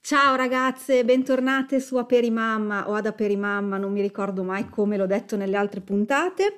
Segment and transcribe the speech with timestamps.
[0.00, 5.36] Ciao ragazze, bentornate su Aperimamma o ad Aperimamma, non mi ricordo mai come l'ho detto
[5.36, 6.56] nelle altre puntate.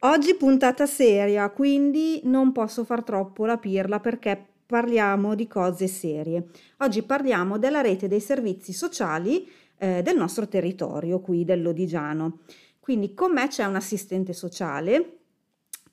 [0.00, 6.46] Oggi puntata seria, quindi non posso far troppo la pirla perché parliamo di cose serie.
[6.78, 9.46] Oggi parliamo della rete dei servizi sociali
[9.76, 12.38] eh, del nostro territorio, qui dell'Odigiano.
[12.80, 15.18] Quindi con me c'è un assistente sociale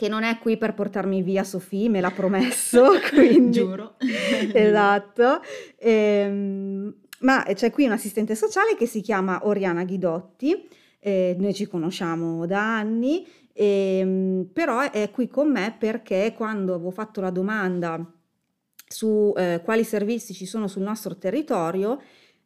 [0.03, 3.59] che non è qui per portarmi via Sofì, me l'ha promesso, quindi...
[3.59, 3.95] Giuro.
[4.51, 5.39] esatto.
[5.77, 10.67] Ehm, ma c'è qui un assistente sociale che si chiama Oriana Ghidotti,
[10.99, 16.91] eh, noi ci conosciamo da anni, ehm, però è qui con me perché quando avevo
[16.91, 18.05] fatto la domanda
[18.85, 22.01] su eh, quali servizi ci sono sul nostro territorio,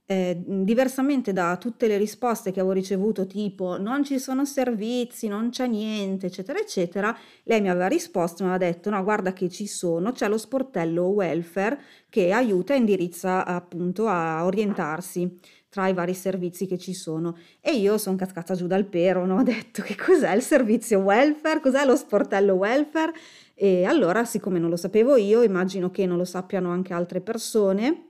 [0.10, 5.50] eh, diversamente da tutte le risposte che avevo ricevuto, tipo non ci sono servizi, non
[5.50, 9.68] c'è niente, eccetera, eccetera, lei mi aveva risposto, mi aveva detto: no, guarda che ci
[9.68, 11.78] sono, c'è lo sportello welfare
[12.10, 17.38] che aiuta e indirizza appunto a orientarsi tra i vari servizi che ci sono.
[17.60, 19.40] E io sono cascata giù dal pero, no?
[19.40, 23.12] ho detto che cos'è il servizio welfare, cos'è lo sportello welfare.
[23.54, 28.07] E allora, siccome non lo sapevo io, immagino che non lo sappiano anche altre persone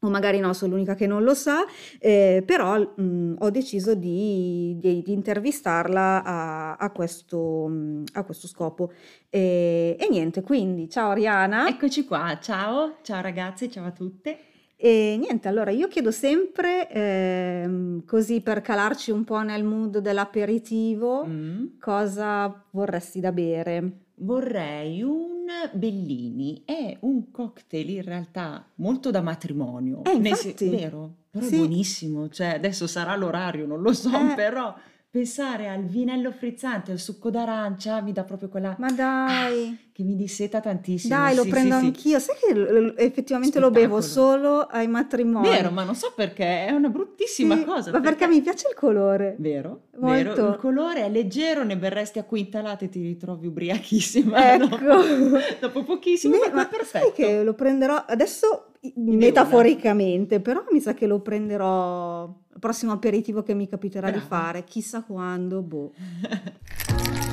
[0.00, 1.64] o magari no, sono l'unica che non lo sa,
[1.98, 8.46] eh, però mh, ho deciso di, di, di intervistarla a, a, questo, mh, a, questo,
[8.46, 8.92] scopo.
[9.28, 11.68] E, e, niente, quindi ciao Ariana.
[11.68, 14.38] Eccoci qua, ciao, ciao ragazzi, ciao a tutte.
[14.76, 21.26] E niente, allora io chiedo sempre, eh, così per calarci un po' nel mood dell'aperitivo,
[21.26, 21.64] mm.
[21.78, 24.06] cosa vorresti da bere?
[24.20, 25.40] Vorrei un
[25.72, 30.04] Bellini, è un cocktail in realtà molto da matrimonio.
[30.04, 30.68] Eh, infatti.
[30.68, 31.14] Nel, vero?
[31.30, 31.54] Però sì.
[31.54, 34.34] è buonissimo, cioè adesso sarà l'orario, non lo so, eh.
[34.34, 34.74] però
[35.10, 38.76] pensare al vinello frizzante, al succo d'arancia, mi dà proprio quella...
[38.78, 39.66] Ma dai!
[39.68, 41.16] Ah, che mi disseta tantissimo.
[41.16, 42.18] Dai, lo sì, prendo sì, anch'io.
[42.20, 43.66] Sai che l- effettivamente Spettacolo.
[43.66, 45.48] lo bevo solo ai matrimoni.
[45.48, 47.90] Vero, ma non so perché, è una bruttissima sì, cosa.
[47.90, 48.18] Ma perché...
[48.18, 48.34] perché...
[48.34, 49.34] mi piace il colore.
[49.40, 50.14] Vero, Molto.
[50.14, 50.48] vero.
[50.50, 54.54] Il colore è leggero, ne berresti a quintalate e ti ritrovi ubriachissima.
[54.54, 54.76] Ecco.
[54.76, 57.06] Dopo, dopo pochissimo, Beh, ma, è perfetto.
[57.06, 63.54] Sai che lo prenderò adesso metaforicamente, però mi sa che lo prenderò prossimo aperitivo che
[63.54, 64.22] mi capiterà Brava.
[64.22, 65.92] di fare, chissà quando, boh.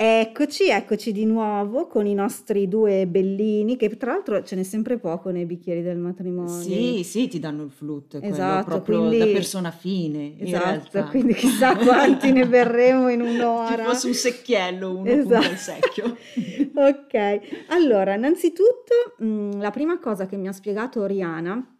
[0.00, 4.96] Eccoci, eccoci di nuovo con i nostri due bellini, che tra l'altro ce n'è sempre
[4.96, 6.62] poco nei bicchieri del matrimonio.
[6.62, 10.38] Sì, sì, ti danno il flute, esatto, proprio quindi, da persona fine.
[10.38, 13.74] Esatto, quindi chissà quanti ne berremo in un'ora.
[13.74, 15.56] Ci fosse un secchiello, uno esatto.
[15.56, 16.04] secchio.
[16.74, 21.77] ok, allora, innanzitutto mh, la prima cosa che mi ha spiegato Oriana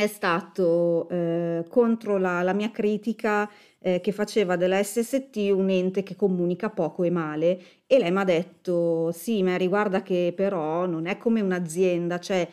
[0.00, 3.50] è stato eh, contro la, la mia critica
[3.80, 8.18] eh, che faceva della SST un ente che comunica poco e male e lei mi
[8.20, 12.48] ha detto sì ma riguarda che però non è come un'azienda, cioè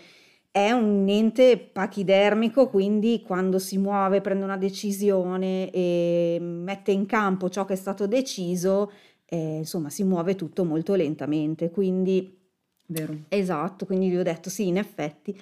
[0.50, 7.50] è un ente pachidermico, quindi quando si muove, prende una decisione e mette in campo
[7.50, 8.92] ciò che è stato deciso,
[9.26, 12.42] eh, insomma si muove tutto molto lentamente, quindi...
[12.88, 13.16] Vero.
[13.30, 15.38] Esatto, quindi gli ho detto sì, in effetti.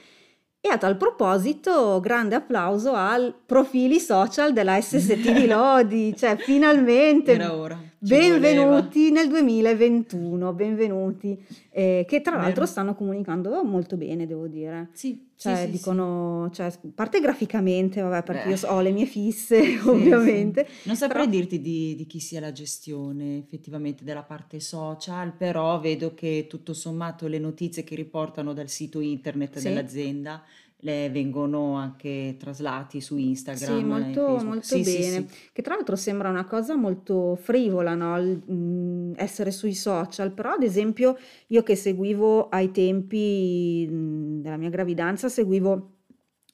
[0.65, 7.33] E a tal proposito, grande applauso al profili social della SST di Lodi, cioè finalmente
[7.33, 7.77] Era ora.
[8.03, 14.89] Benvenuti nel 2021, benvenuti, eh, che tra l'altro stanno comunicando molto bene, devo dire.
[14.91, 18.55] Sì, cioè sì, sì, dicono, cioè, a parte graficamente, vabbè, perché Beh.
[18.55, 20.67] io ho le mie fisse, ovviamente.
[20.83, 21.37] Non saprei però...
[21.37, 26.73] dirti di, di chi sia la gestione effettivamente della parte social, però vedo che tutto
[26.73, 30.43] sommato le notizie che riportano dal sito internet dell'azienda
[30.83, 33.77] le vengono anche traslati su Instagram.
[33.77, 35.27] Sì, molto, molto sì, bene.
[35.27, 35.49] Sì, sì.
[35.53, 38.17] Che tra l'altro sembra una cosa molto frivola, no?
[38.17, 44.57] Mh, mm, essere sui social, però ad esempio io che seguivo ai tempi mm, della
[44.57, 45.91] mia gravidanza, seguivo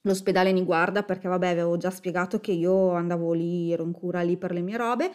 [0.03, 4.37] l'ospedale Niguarda perché vabbè avevo già spiegato che io andavo lì, ero in cura lì
[4.37, 5.11] per le mie robe,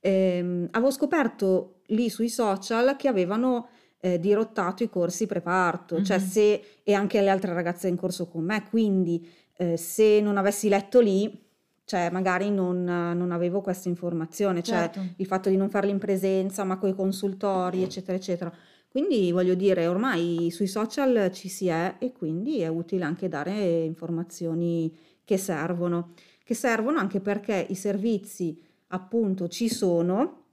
[0.00, 3.68] ehm, avevo scoperto lì sui social che avevano
[4.00, 6.04] eh, dirottato i corsi preparto, mm-hmm.
[6.04, 10.36] cioè se, e anche le altre ragazze in corso con me, quindi eh, se non
[10.36, 11.46] avessi letto lì,
[11.84, 15.00] cioè magari non, non avevo questa informazione, cioè certo.
[15.16, 18.52] il fatto di non farli in presenza, ma con i consultori, eccetera, eccetera.
[18.88, 23.84] Quindi voglio dire, ormai sui social ci si è e quindi è utile anche dare
[23.84, 26.12] informazioni che servono,
[26.44, 30.44] che servono anche perché i servizi appunto ci sono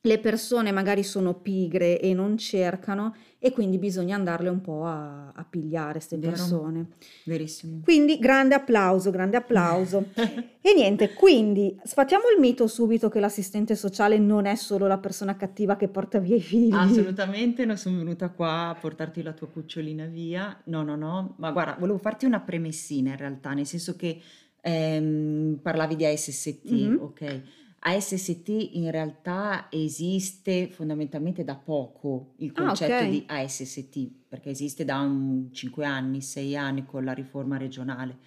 [0.00, 5.32] le persone magari sono pigre e non cercano e quindi bisogna andarle un po' a,
[5.32, 6.86] a pigliare queste persone.
[7.24, 7.80] Verissimo.
[7.82, 10.06] Quindi grande applauso, grande applauso.
[10.14, 15.36] e niente, quindi sfatiamo il mito subito che l'assistente sociale non è solo la persona
[15.36, 16.72] cattiva che porta via i figli.
[16.72, 20.60] Assolutamente, non sono venuta qua a portarti la tua cucciolina via.
[20.64, 24.20] No, no, no, ma guarda, volevo farti una premessina in realtà, nel senso che
[24.60, 27.00] ehm, parlavi di ASST, mm-hmm.
[27.00, 27.42] ok?
[27.80, 33.10] ASST in realtà esiste fondamentalmente da poco il ah, concetto ah, okay.
[33.10, 38.18] di ASST, perché esiste da un 5 anni, 6 anni con la riforma regionale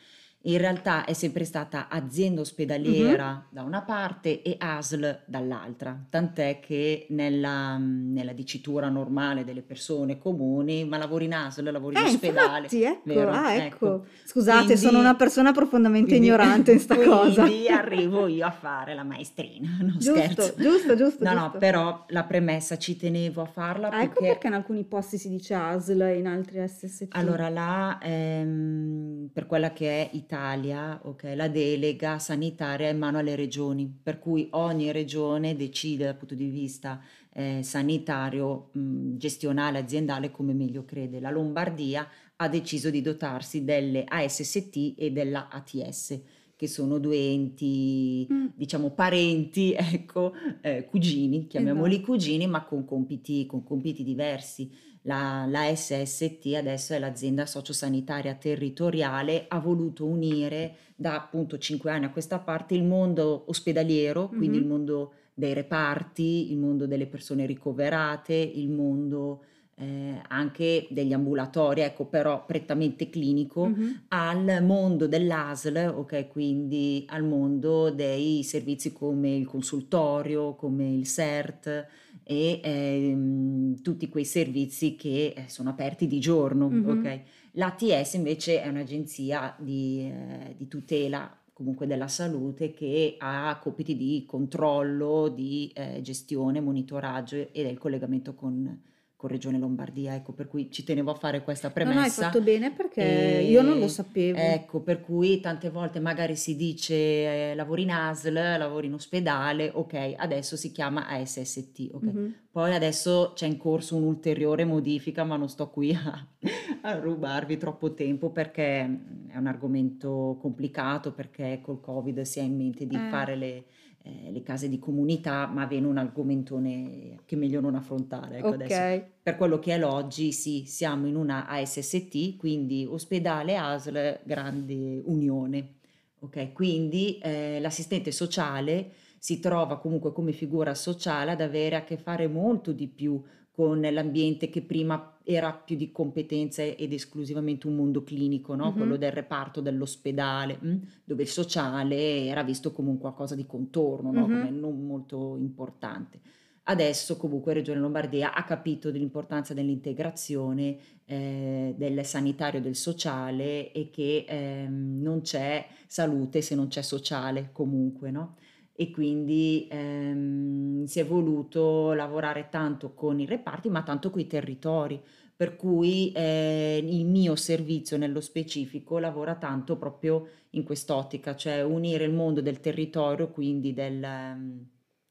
[0.43, 3.41] in realtà è sempre stata azienda ospedaliera mm-hmm.
[3.49, 10.85] da una parte e ASL dall'altra, tant'è che nella, nella, dicitura normale delle persone comuni,
[10.85, 12.67] ma lavori in ASL, lavori in eh, ospedale.
[12.71, 13.65] Infatti, ecco, ah, ecco.
[13.65, 14.05] ecco.
[14.23, 17.43] Scusate, quindi, sono una persona profondamente quindi, ignorante in sta cosa.
[17.43, 20.53] Quindi arrivo io a fare la maestrina, non giusto, scherzo.
[20.57, 21.33] Giusto, giusto, No, giusto.
[21.33, 24.19] no, però la premessa ci tenevo a farla ah, ecco perché...
[24.21, 27.07] Ecco perché in alcuni posti si dice ASL e in altri SST.
[27.11, 32.97] Allora, là, ehm, per quella che è Italia, Italia, okay, la delega sanitaria è in
[32.97, 37.01] mano alle regioni, per cui ogni regione decide dal punto di vista
[37.33, 41.19] eh, sanitario, mh, gestionale, aziendale come meglio crede.
[41.19, 42.07] La Lombardia
[42.37, 46.21] ha deciso di dotarsi delle ASST e della ATS
[46.55, 48.45] che sono due enti, mm.
[48.55, 50.31] diciamo parenti, ecco,
[50.61, 52.11] eh, cugini, chiamiamoli esatto.
[52.11, 54.71] cugini, ma con compiti, con compiti diversi
[55.03, 62.05] la, la SST adesso è l'azienda sociosanitaria territoriale, ha voluto unire da appunto cinque anni
[62.05, 64.37] a questa parte il mondo ospedaliero, mm-hmm.
[64.37, 69.43] quindi il mondo dei reparti, il mondo delle persone ricoverate, il mondo
[69.75, 73.91] eh, anche degli ambulatori, ecco però prettamente clinico, mm-hmm.
[74.09, 81.87] al mondo dell'ASL, ok, quindi al mondo dei servizi come il consultorio, come il CERT,
[82.31, 86.69] e ehm, tutti quei servizi che eh, sono aperti di giorno.
[86.69, 86.97] Mm-hmm.
[86.99, 87.21] Okay?
[87.51, 94.23] L'ATS invece è un'agenzia di, eh, di, tutela comunque della salute che ha compiti di
[94.25, 98.81] controllo, di eh, gestione, monitoraggio e del collegamento con,
[99.21, 101.93] con Regione Lombardia, ecco per cui ci tenevo a fare questa premessa.
[101.93, 104.39] No, no, hai fatto bene perché e, io non lo sapevo.
[104.39, 109.69] Ecco, per cui tante volte magari si dice eh, lavori in ASL, lavori in ospedale,
[109.71, 112.03] ok, adesso si chiama ASST, ok.
[112.03, 112.29] Mm-hmm.
[112.49, 116.27] Poi adesso c'è in corso un'ulteriore modifica, ma non sto qui a,
[116.81, 118.79] a rubarvi troppo tempo perché
[119.27, 123.09] è un argomento complicato, perché col Covid si ha in mente di eh.
[123.11, 123.65] fare le
[124.03, 128.37] eh, le case di comunità, ma viene un argomentone che è meglio non affrontare.
[128.37, 128.63] Ecco okay.
[128.63, 129.11] adesso.
[129.21, 135.75] Per quello che è l'oggi, sì, siamo in una ASST, quindi ospedale ASL, grande unione.
[136.19, 141.97] Ok, quindi eh, l'assistente sociale si trova comunque come figura sociale ad avere a che
[141.97, 143.21] fare molto di più
[143.53, 148.65] con l'ambiente che prima era più di competenza ed esclusivamente un mondo clinico, no?
[148.65, 148.75] mm-hmm.
[148.75, 150.57] quello del reparto dell'ospedale?
[150.63, 154.27] Mm, dove il sociale era visto come un qualcosa di contorno, no?
[154.27, 154.39] mm-hmm.
[154.39, 156.19] come non molto importante.
[156.63, 163.89] Adesso comunque Regione Lombardia ha capito dell'importanza dell'integrazione eh, del sanitario e del sociale e
[163.89, 168.35] che eh, non c'è salute se non c'è sociale comunque, no?
[168.81, 174.25] E quindi ehm, si è voluto lavorare tanto con i reparti ma tanto con i
[174.25, 174.99] territori
[175.35, 182.05] per cui eh, il mio servizio nello specifico lavora tanto proprio in quest'ottica, cioè unire
[182.05, 184.65] il mondo del territorio, quindi del, um,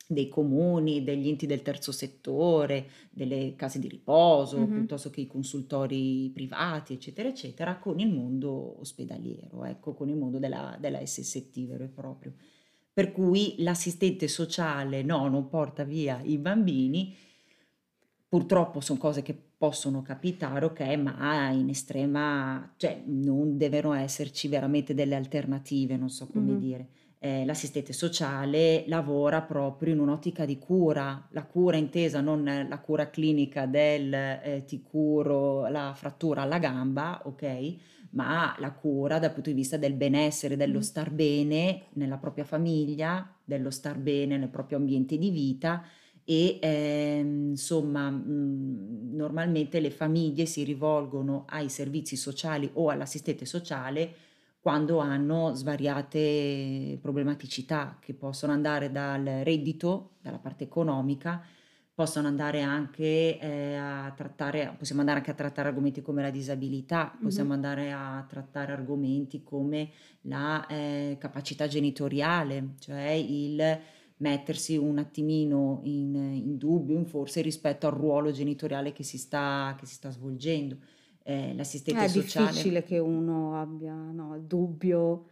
[0.07, 4.73] dei comuni, degli enti del terzo settore, delle case di riposo, mm-hmm.
[4.73, 10.39] piuttosto che i consultori privati, eccetera, eccetera, con il mondo ospedaliero, ecco, con il mondo
[10.39, 12.35] della, della SST vero e proprio
[12.93, 17.15] per cui l'assistente sociale no, non porta via i bambini.
[18.29, 24.95] Purtroppo sono cose che possono capitare, ok, ma in estrema, cioè non devono esserci veramente
[24.95, 26.59] delle alternative, non so come mm-hmm.
[26.59, 26.89] dire.
[27.19, 33.11] Eh, l'assistente sociale lavora proprio in un'ottica di cura, la cura intesa non la cura
[33.11, 37.75] clinica del eh, ti curo la frattura alla gamba, ok?
[38.11, 40.83] Ma la cura dal punto di vista del benessere, dello mm.
[40.83, 45.85] star bene nella propria famiglia, dello star bene nel proprio ambiente di vita
[46.25, 53.47] e eh, insomma mh, mm, normalmente le famiglie si rivolgono ai servizi sociali o all'assistente
[53.47, 54.15] sociale
[54.61, 61.43] quando hanno svariate problematicità che possono andare dal reddito, dalla parte economica,
[62.01, 67.15] possono andare anche eh, a trattare, possiamo andare anche a trattare argomenti come la disabilità,
[67.21, 67.59] possiamo mm-hmm.
[67.59, 69.91] andare a trattare argomenti come
[70.23, 73.79] la eh, capacità genitoriale, cioè il
[74.17, 79.77] mettersi un attimino in, in dubbio, in forse rispetto al ruolo genitoriale che si sta,
[79.79, 80.79] che si sta svolgendo.
[81.23, 82.47] Eh, l'assistente È sociale.
[82.47, 85.27] difficile che uno abbia no, dubbio.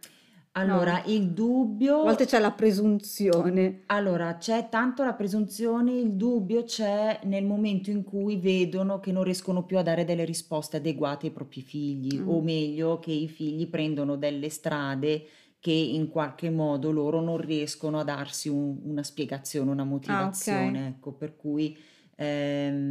[0.53, 3.83] Allora, No, il a dubbio, volte c'è la presunzione.
[3.87, 9.23] allora c'è tanto la presunzione, il dubbio c'è nel momento in cui vedono che non
[9.23, 12.43] riescono più a dare delle risposte adeguate ai propri figli, o Mm.
[12.43, 15.23] meglio, che i figli prendono delle strade
[15.59, 19.89] che in qualche modo loro non riescono a darsi un- una spiegazione, una Ah, ok.
[19.91, 21.77] motivazione, ecco, per cui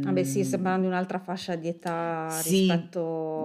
[0.01, 2.49] Vabbè, sì, stiamo ehm, parlando di un'altra fascia di età sì,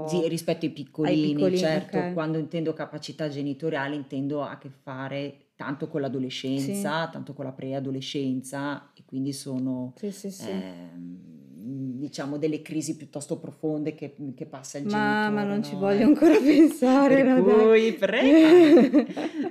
[0.03, 2.12] sì, rispetto rispetto ai ai piccolini, piccolini, certo, ok.
[2.12, 7.53] quando intendo capacità genitoriale intendo a che fare tanto con Sì, l'adolescenza, tanto con la
[7.53, 10.50] preadolescenza e quindi sono sì, sì, sì.
[10.50, 15.76] ehm, diciamo delle crisi piuttosto profonde che, che passa il Ma, ma genitore, non ci
[15.76, 15.81] no?
[15.81, 16.09] voglio Ecco.
[16.09, 17.99] ancora pensare, Per no, cui dai.
[17.99, 18.49] prega.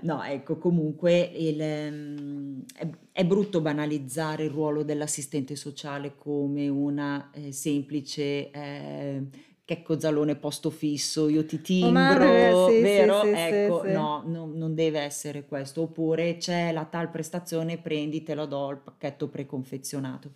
[0.01, 2.42] No, ecco, comunque il, ehm,
[2.73, 9.27] è, è brutto banalizzare il ruolo dell'assistente sociale come una eh, semplice eh,
[9.65, 13.21] checco zalone posto fisso, io ti timbro, sì, sì, vero?
[13.21, 15.83] sì, sì, Ecco, no, no, non deve essere questo.
[15.83, 20.31] Oppure c'è la tal prestazione, prendi, te lo do il pacchetto preconfezionato.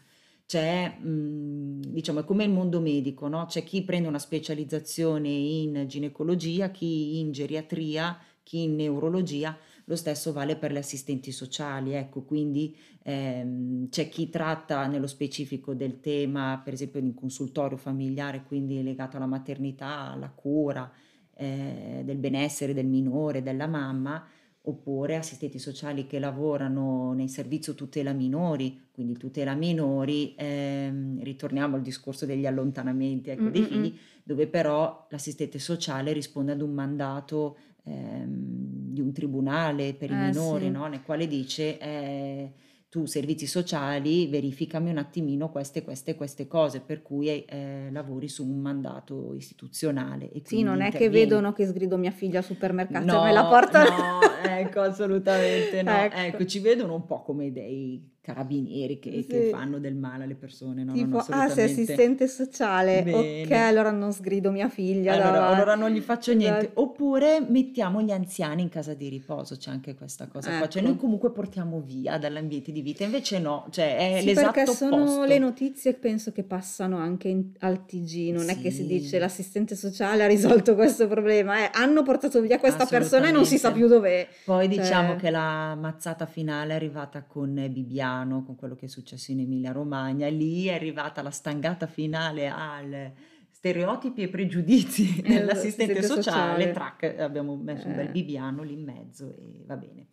[0.46, 3.46] C'è, mh, diciamo, è come il mondo medico, no?
[3.48, 9.58] C'è chi prende una specializzazione in ginecologia, chi in geriatria, chi in neurologia,
[9.90, 15.74] lo stesso vale per le assistenti sociali, ecco, quindi ehm, c'è chi tratta nello specifico
[15.74, 20.92] del tema, per esempio in consultorio familiare, quindi legato alla maternità, alla cura,
[21.34, 24.28] eh, del benessere del minore, della mamma,
[24.68, 31.82] oppure assistenti sociali che lavorano nel servizio tutela minori, quindi tutela minori, ehm, ritorniamo al
[31.82, 33.68] discorso degli allontanamenti ecco, Mm, dei mm, mm.
[33.68, 40.14] figli, dove però l'assistente sociale risponde ad un mandato ehm, di un tribunale per i
[40.14, 40.72] Eh minori, sì.
[40.72, 40.88] no?
[40.88, 42.52] nel quale dice eh,
[42.90, 48.46] tu servizi sociali verificami un attimino queste, queste, queste cose, per cui eh, lavori su
[48.48, 53.24] un mandato istituzionale Sì, non è che vedono che sgrido mia figlia al supermercato e
[53.24, 53.90] me la No, portano.
[53.90, 55.92] no, ecco, assolutamente no.
[56.08, 56.16] Ecco.
[56.16, 59.50] Ecco, ci vedono un po' come dei carabinieri che, che Sì.
[59.50, 63.04] fanno del male alle persone, no, no, no, Tipo, ah, sei assistente sociale, ok,
[63.48, 63.56] Bene.
[63.68, 66.66] allora non sgrido mia figlia Allora, allora non gli faccio niente.
[66.66, 66.82] Esatto.
[66.82, 70.68] Oppure mettiamo gli anziani in casa di riposo, c'è anche questa cosa qua.
[70.68, 71.02] Cioè noi Ecco.
[71.02, 75.24] comunque portiamo via dall'ambiente di vita, invece no, cioè è Sì, l'esatto perché sono opposto.
[75.24, 79.08] le notizie che penso che passano anche in- al TG, non è che si dice
[79.08, 83.46] Sì, l'assistente sociale ha risolto questo problema, eh, hanno portato via questa persona e non
[83.46, 84.28] si sa più dov'è.
[84.44, 87.72] Poi diciamo Cioè, che la mazzata finale è arrivata con eh,
[88.18, 92.48] Bibbiano, con quello che è successo in Emilia-Romagna, e lì è arrivata la stangata finale
[92.48, 93.12] al
[93.52, 96.72] stereotipi e pregiudizi eh, dell'assistente l'assistente sociale, sociale.
[96.72, 98.12] track, abbiamo messo un bel Eh.
[98.12, 100.08] Bibbiano lì in mezzo e va bene.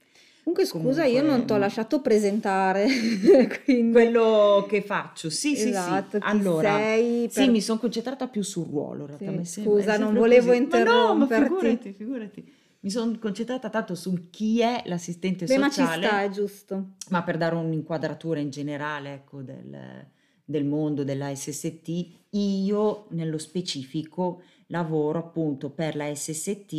[0.45, 2.87] Comunque scusa, io non ti ho Comunque, lasciato presentare,
[3.65, 5.69] quindi quello che faccio, sì, sì, sì.
[5.71, 7.51] esatto, Allora, sei sì, per...
[7.51, 10.67] mi sono concentrata più sul ruolo, in realtà, Sì, sembra, scusa, non volevo così.
[10.69, 11.45] Ma no, ma interromperti.
[11.49, 12.53] figurati, figurati.
[12.85, 16.07] Mi sono concentrata tanto sul chi è l'assistente Beh, ma ci sociale.
[16.07, 16.91] sta, è giusto.
[17.09, 20.07] Ma per dare un'inquadratura in generale, ecco, del,
[20.45, 26.73] del mondo della SST, io nello specifico lavoro appunto per la SST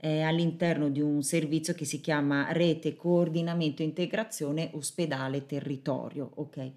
[0.00, 6.70] eh, all'interno di un servizio che si chiama Rete Coordinamento Integrazione Ospedale Territorio, ok?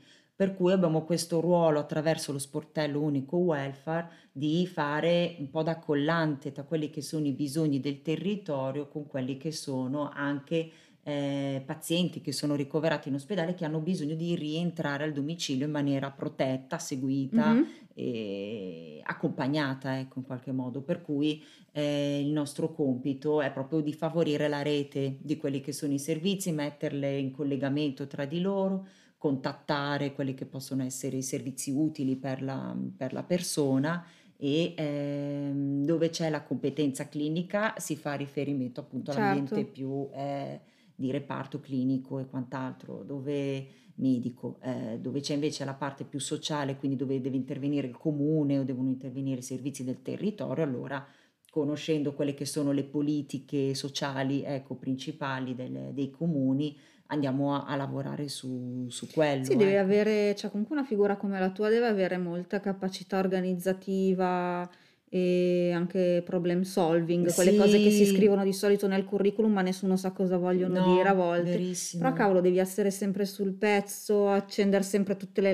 [0.44, 5.80] Per cui abbiamo questo ruolo attraverso lo sportello unico welfare di fare un po' da
[5.80, 10.70] collante tra quelli che sono i bisogni del territorio con quelli che sono anche
[11.02, 15.72] eh, pazienti che sono ricoverati in ospedale che hanno bisogno di rientrare al domicilio in
[15.72, 17.68] maniera protetta, seguita Mhm.
[17.94, 20.82] e accompagnata, ecco, in qualche modo.
[20.82, 25.72] Per cui eh, il nostro compito è proprio di favorire la rete di quelli che
[25.72, 28.88] sono i servizi, metterle in collegamento tra di loro,
[29.24, 35.86] contattare quelli che possono essere i servizi utili per la, per la persona e ehm,
[35.86, 39.72] dove c'è la competenza clinica si fa riferimento appunto all'ambiente Certo.
[39.72, 40.60] più eh,
[40.94, 43.65] di reparto clinico e quant'altro, dove
[43.96, 48.60] medico, eh, dove c'è invece la parte più sociale, quindi dove deve intervenire il comune
[48.60, 51.08] o devono intervenire i servizi del territorio, allora
[51.50, 56.77] conoscendo quelle che sono le politiche sociali ecco, principali del- dei comuni,
[57.13, 59.43] andiamo a, a lavorare su, su quello.
[59.46, 59.84] Sì, deve ecco.
[59.84, 64.70] avere, cioè comunque una figura come la tua deve avere molta capacità organizzativa
[65.15, 69.62] e anche problem solving, quelle cose che si Sì, scrivono di solito nel curriculum ma
[69.62, 71.62] nessuno sa cosa vogliono dire a no, volte.
[71.98, 72.13] Però verissimo.
[72.13, 75.53] cavolo, devi essere sempre sul pezzo, accendere sempre tutte le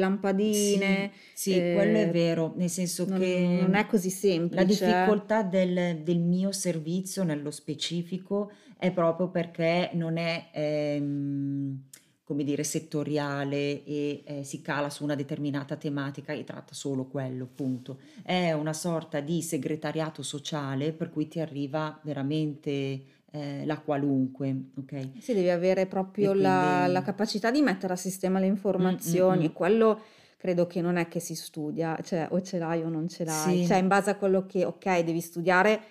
[0.52, 4.10] Sì, lampadine, sì, quello è eh, vero, nel senso non, che non è così
[4.50, 4.86] la semplice.
[4.86, 4.90] eh.
[4.90, 11.84] difficoltà del, del mio servizio nello specifico è proprio perché non è, ehm,
[12.30, 17.48] come dire, settoriale e eh, si cala su una determinata tematica e tratta solo quello,
[17.56, 17.98] punto.
[18.22, 25.10] È una sorta di segretariato sociale per cui ti arriva veramente eh, la qualunque, ok?
[25.18, 26.44] Sì, devi avere proprio quindi...
[26.44, 29.46] la, la, capacità di mettere a sistema le informazioni mm, mm, mm.
[29.46, 30.02] e quello
[30.38, 33.62] credo che non è che si studia, cioè o ce l'hai o non ce l'hai,
[33.62, 33.66] sì.
[33.66, 35.82] cioè in base a quello che, ok, devi studiare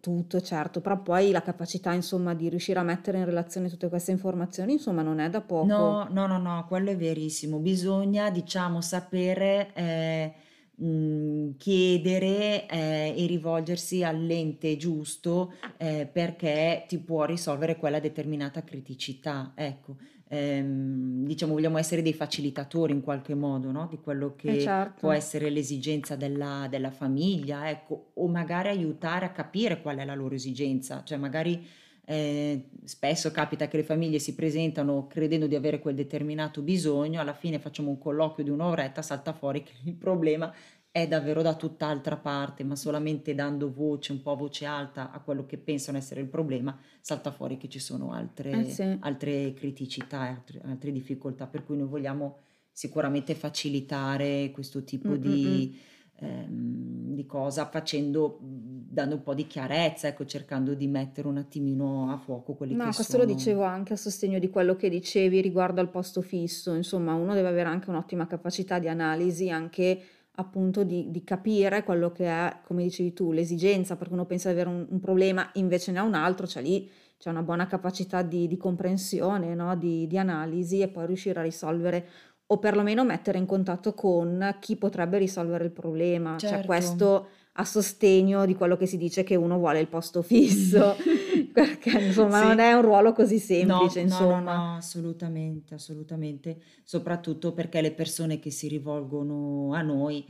[0.00, 4.10] tutto, certo, però poi la capacità, insomma, di riuscire a mettere in relazione tutte queste
[4.10, 5.66] informazioni, insomma, non è da poco.
[5.66, 7.58] No, no, no, no, quello è verissimo.
[7.58, 10.34] Bisogna, diciamo, sapere eh,
[10.74, 19.52] mh, chiedere eh, e rivolgersi all'ente giusto eh, perché ti può risolvere quella determinata criticità.
[19.54, 19.96] Ecco,
[20.32, 23.88] ehm, diciamo, vogliamo essere dei facilitatori in qualche modo, no?
[23.90, 25.00] Di quello che Eh certo.
[25.00, 30.14] può essere l'esigenza della, della famiglia, ecco, o magari aiutare a capire qual è la
[30.14, 31.66] loro esigenza, cioè magari
[32.04, 37.34] eh, spesso capita che le famiglie si presentano credendo di avere quel determinato bisogno, alla
[37.34, 40.52] fine facciamo un colloquio di un'oretta, salta fuori che il problema
[40.92, 45.46] è davvero da tutt'altra parte, ma solamente dando voce, un po' voce alta a quello
[45.46, 48.98] che pensano essere il problema, salta fuori che ci sono altre, Eh sì.
[49.00, 52.38] altre criticità, altre, altre difficoltà, per cui noi vogliamo
[52.72, 55.62] sicuramente facilitare questo tipo Mm, mm, mm.
[55.62, 55.78] di,
[56.16, 62.10] ehm, di cosa facendo, dando un po' di chiarezza, ecco, cercando di mettere un attimino
[62.10, 63.24] a fuoco quelli No, che questo lo sono.
[63.24, 67.48] dicevo anche a sostegno di quello che dicevi riguardo al posto fisso, insomma, uno deve
[67.48, 70.00] avere anche un'ottima capacità di analisi, anche
[70.40, 74.54] appunto di, di, capire quello che è, come dicevi tu, l'esigenza, perché uno pensa di
[74.60, 78.22] avere un, un problema, invece ne ha un altro, cioè lì c'è una buona capacità
[78.22, 79.76] di, di comprensione, no?
[79.76, 82.06] di, di, analisi e poi riuscire a risolvere
[82.46, 86.36] o perlomeno mettere in contatto con chi potrebbe risolvere il problema.
[86.38, 86.56] Cioè, certo.
[86.56, 90.96] Cioè questo a sostegno di quello che si dice che uno vuole il posto fisso,
[91.52, 92.46] perché insomma sì.
[92.46, 94.00] non è un ruolo così semplice.
[94.00, 94.40] No, insomma.
[94.40, 100.24] No, no, assolutamente, assolutamente, soprattutto perché le persone che si rivolgono a noi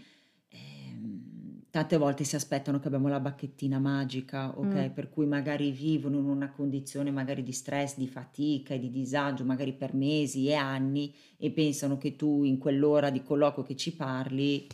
[0.49, 4.89] ehm, tante volte si aspettano che abbiamo la bacchettina magica, ok?
[4.89, 4.93] Mm.
[4.93, 9.45] Per cui magari vivono in una condizione magari di stress, di fatica e di disagio,
[9.45, 13.95] magari per mesi e anni e pensano che tu in quell'ora di colloquio che ci
[13.95, 14.67] parli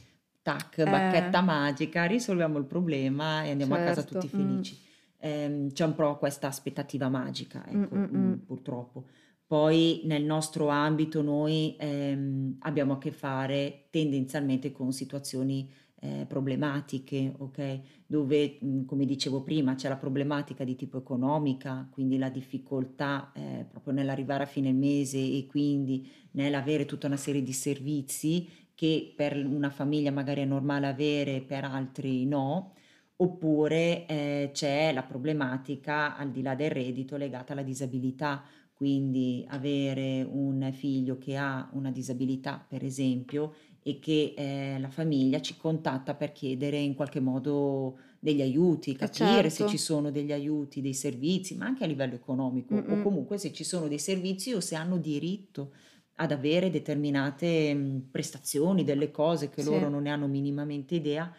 [0.47, 4.19] tac, bacchetta Eh, magica, risolviamo il problema e andiamo a casa certo.
[4.21, 4.39] tutti Mm.
[4.39, 4.79] felici.
[5.19, 8.33] Ehm, c'è un po' questa aspettativa magica, Mm, ecco, mm, mm, mm.
[8.47, 9.07] purtroppo.
[9.45, 15.69] Poi nel nostro ambito noi ehm, abbiamo a che fare tendenzialmente con situazioni
[16.01, 17.81] eh, problematiche, ok?
[18.07, 23.67] Dove, mh, come dicevo prima, c'è la problematica di tipo economica, quindi la difficoltà eh,
[23.69, 29.37] proprio nell'arrivare a fine mese e quindi nell'avere tutta una serie di servizi che per
[29.45, 32.75] una famiglia magari è normale avere, per altri no,
[33.17, 40.23] oppure eh, c'è la problematica al di là del reddito legata alla disabilità, quindi avere
[40.23, 46.15] un figlio che ha una disabilità, per esempio, e che eh, la famiglia ci contatta
[46.15, 49.79] per chiedere in qualche modo degli aiuti, Eh, capire se ci certo.
[49.79, 53.65] sono degli aiuti, dei servizi, ma anche a livello economico, Mm, o comunque se ci
[53.65, 55.73] sono dei servizi o se hanno diritto
[56.17, 59.91] ad avere determinate mh, prestazioni, delle cose che loro Sì.
[59.91, 61.33] non ne hanno minimamente idea,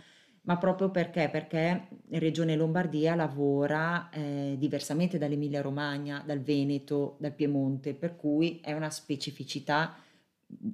[0.43, 1.29] ma proprio perché?
[1.29, 8.71] Perché Regione Lombardia lavora eh, diversamente dall'Emilia Romagna, dal Veneto, dal Piemonte, per cui è
[8.73, 9.97] una specificità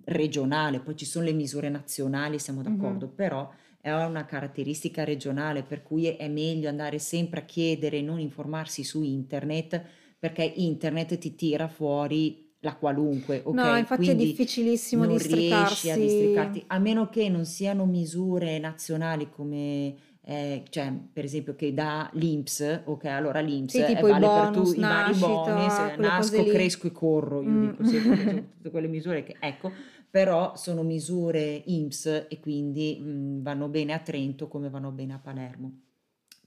[0.06, 3.50] regionale, poi ci sono le misure nazionali, siamo d'accordo, però
[3.82, 9.02] è una caratteristica regionale, per cui è meglio andare sempre a chiedere, non informarsi su
[9.04, 9.84] internet,
[10.20, 13.78] perché internet ti tira fuori la qualunque, No, ok?
[13.78, 19.30] infatti è Quindi difficilissimo non riesci a districarti, a meno che non siano misure nazionali
[19.30, 23.06] come, eh, cioè, per esempio, che dà l'INPS, ok?
[23.06, 26.92] Allora l'INPS Sì, tipo vale per tu bonus, i vari bonus, eh, nasco, cresco e
[26.92, 27.60] corro, io Mm.
[27.60, 29.74] dico sempre sono tutte quelle misure che, ecco,
[30.10, 35.20] però sono misure INPS e quindi mh, vanno bene a Trento come vanno bene a
[35.20, 35.80] Palermo.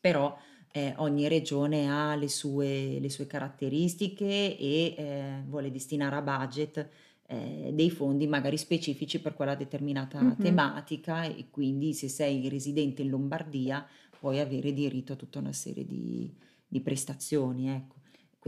[0.01, 0.37] Però
[0.77, 6.89] eh, ogni regione ha le sue, le sue caratteristiche e eh, vuole destinare a budget
[7.29, 10.39] eh, dei fondi magari specifici per quella determinata Mhm.
[10.39, 13.87] tematica e quindi se sei residente in Lombardia
[14.19, 16.33] puoi avere diritto a tutta una serie di,
[16.67, 17.97] di prestazioni, ecco.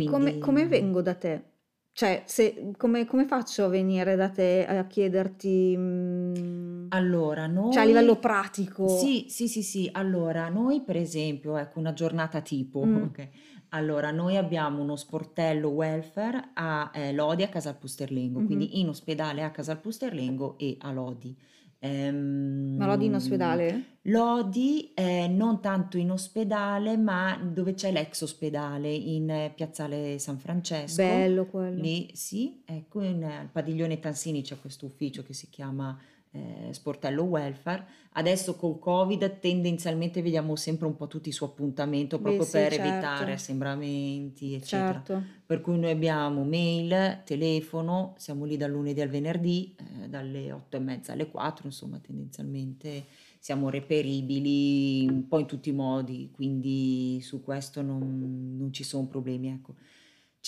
[0.04, 1.44] Come, come Quindi vengo da te?
[1.98, 7.87] Cioè, se- come, come faccio a venire da te a chiederti, mm, allora cioè a
[7.87, 8.87] livello noi pratico?
[8.87, 9.88] Sì, sì, sì, sì.
[9.92, 13.28] Allora, noi per esempio, ecco, una giornata tipo, Mm, ok?
[13.70, 18.88] Allora, noi abbiamo uno sportello welfare a eh, Lodi a Casal Pusterlengo, mhm, quindi in
[18.90, 21.37] ospedale a Casal Pusterlengo e a Lodi.
[21.80, 23.84] Ehm, Ma l'odi in ospedale?
[24.02, 30.38] Lodi è non tanto in ospedale, ma dove c'è l'ex ospedale, in eh, Piazzale San
[30.38, 31.02] Francesco.
[31.02, 31.80] Bello quello.
[31.80, 35.96] Lì sì, ecco, in, al eh, padiglione Tansini c'è questo ufficio che si chiama
[36.68, 37.87] eh, sportello welfare.
[38.12, 42.88] Adesso col Covid tendenzialmente vediamo sempre un po' tutti su appuntamento proprio sì, per certo.
[42.88, 44.92] evitare assembramenti, eccetera.
[44.92, 45.22] Certo.
[45.46, 50.77] Per cui noi abbiamo mail, telefono, siamo lì dal lunedì al venerdì, eh, dalle 8
[50.77, 53.07] e mezza alle 4, insomma, tendenzialmente
[53.38, 59.07] siamo reperibili un po' in tutti i modi, quindi su questo non, non ci sono
[59.07, 59.74] problemi, ecco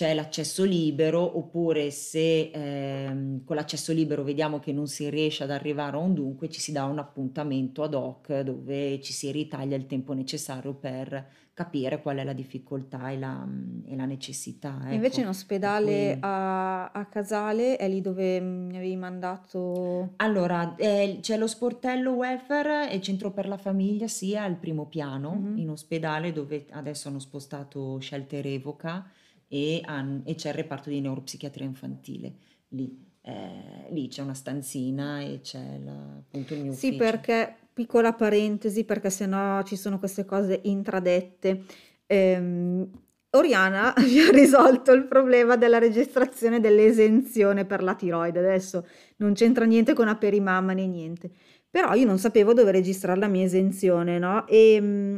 [0.01, 5.51] c'è l'accesso libero oppure se ehm, con l'accesso libero vediamo che non si riesce ad
[5.51, 9.77] arrivare a un dunque ci si dà un appuntamento ad hoc dove ci si ritaglia
[9.77, 13.47] il tempo necessario per capire qual è la difficoltà e la,
[13.85, 14.79] e la necessità.
[14.85, 14.95] Ecco.
[14.95, 16.19] Invece in ospedale cui...
[16.23, 20.15] a, a, Casale è lì dove mi avevi mandato...
[20.17, 25.35] Allora, eh, c'è lo sportello welfare e centro per la famiglia sia al primo piano
[25.35, 25.59] mm-hmm.
[25.59, 29.07] in ospedale dove adesso hanno spostato scelte revoca
[29.53, 32.35] e, han, e c'è il reparto di neuropsichiatria infantile
[32.69, 33.09] lì.
[33.23, 38.85] Eh, lì c'è una stanzina e c'è la, appunto il mio Sì, perché, piccola parentesi,
[38.85, 41.65] perché sennò ci sono queste cose intradette.
[42.07, 42.89] Ehm,
[43.31, 48.39] Oriana vi ha risolto il problema della registrazione dell'esenzione per la tiroide.
[48.39, 48.87] Adesso
[49.17, 51.31] non c'entra niente con Aperimamma né niente.
[51.69, 54.47] Però io non sapevo dove registrare la mia esenzione, no?
[54.47, 54.75] E,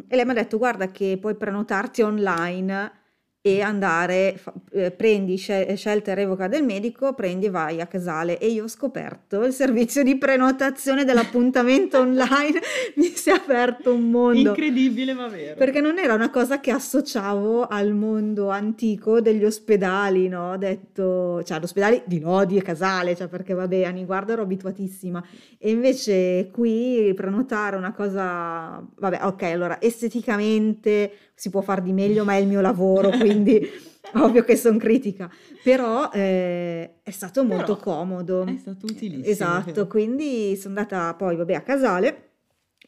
[0.09, 3.02] e lei mi ha detto, guarda che puoi prenotarti online
[3.45, 7.89] e andare, fa, eh, prendi scel- scelta e revoca del medico, prendi e vai a
[7.89, 8.39] Casale.
[8.39, 12.61] E io ho scoperto il servizio di prenotazione dell'appuntamento online,
[12.95, 14.51] mi si è aperto un mondo.
[14.51, 15.57] Incredibile ma vero.
[15.57, 20.53] Perché non era una cosa che associavo al mondo antico degli ospedali, no?
[20.53, 25.21] Ho detto, cioè, ospedali di Lodi e Casale, cioè perché vabbè, a Niguarda ero abituatissima.
[25.59, 32.25] E invece qui prenotare una cosa, vabbè, ok, allora esteticamente si può fare di meglio,
[32.25, 33.31] ma è il mio lavoro, quindi
[34.15, 35.31] ovvio che sono critica.
[35.63, 38.45] Però eh, è stato molto Però comodo.
[38.45, 39.27] È stato utilissimo.
[39.27, 42.31] Esatto, quindi sono andata poi, vabbè, a Casale,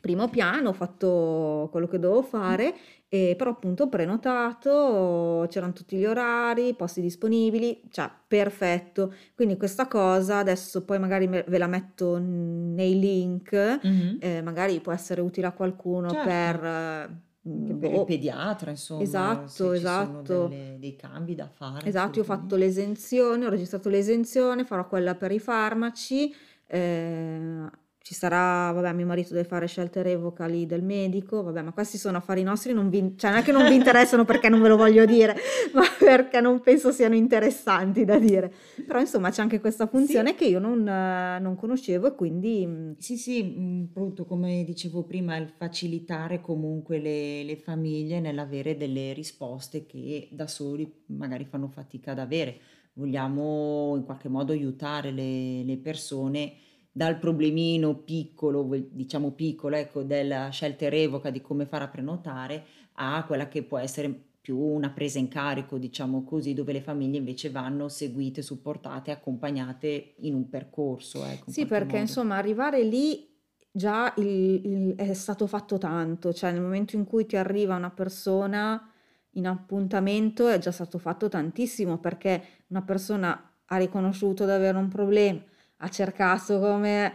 [0.01, 2.75] primo piano, ho fatto quello che dovevo fare,
[3.09, 9.15] e però appunto ho prenotato, c'erano tutti gli orari, posti disponibili, cioè perfetto.
[9.35, 13.55] Quindi questa cosa adesso poi magari ve la metto nei link,
[13.87, 14.17] mm-hmm.
[14.19, 16.29] eh, magari può essere utile a qualcuno certo.
[16.29, 18.01] per che per boh.
[18.01, 20.47] il pediatra, insomma, esatto, esatto.
[20.47, 21.87] Delle, dei cambi da fare.
[21.87, 26.35] Esatto, io ho fatto l'esenzione, ho registrato l'esenzione, farò quella per i farmaci.
[26.67, 27.71] Eh,
[28.05, 32.19] ci sarà, vabbè, mio marito deve fare scelte revocali del medico, vabbè, ma questi sono
[32.19, 34.77] affari nostri, non vi, cioè non è che non vi interessano perché non ve lo
[34.77, 35.35] voglio dire,
[35.73, 38.53] ma perché non penso siano interessanti da dire.
[38.87, 40.35] Però insomma c'è anche questa funzione sì.
[40.35, 42.95] che io non, non, conoscevo e quindi...
[42.99, 49.87] Sì, sì, appunto come dicevo prima, il facilitare comunque le, le famiglie nell'avere delle risposte
[49.87, 52.59] che da soli magari fanno fatica ad avere.
[52.93, 56.64] Vogliamo in qualche modo aiutare le, le persone
[56.97, 62.65] dal problemino piccolo, diciamo piccolo, ecco, della scelta e revoca di come fare a prenotare
[62.95, 67.19] a quella che può essere più una presa in carico, diciamo così, dove le famiglie
[67.19, 71.25] invece vanno seguite, supportate, accompagnate in un percorso.
[71.25, 71.99] Ecco, sì, perché modo.
[71.99, 73.29] insomma arrivare lì
[73.73, 77.91] già il, il, è stato fatto tanto, cioè nel momento in cui ti arriva una
[77.91, 78.89] persona
[79.31, 84.87] in appuntamento è già stato fatto tantissimo perché una persona ha riconosciuto di avere un
[84.87, 85.43] problema,
[85.85, 87.13] ha cercato come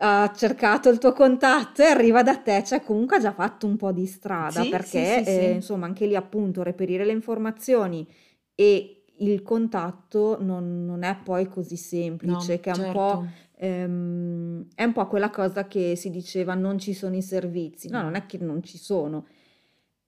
[0.00, 3.76] ha cercato il tuo contatto e arriva da te, cioè comunque ha già fatto un
[3.76, 8.06] po' di strada sì, perché sì, sì, eh, insomma anche lì appunto reperire le informazioni
[8.54, 12.82] e il contatto non, non è poi così semplice, no, che è certo.
[12.86, 13.26] un po'...
[13.60, 18.00] Ehm, è un po' quella cosa che si diceva non ci sono i servizi, no,
[18.02, 19.26] non è che non ci sono,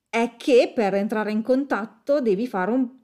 [0.09, 3.00] è che per entrare in contatto devi fare un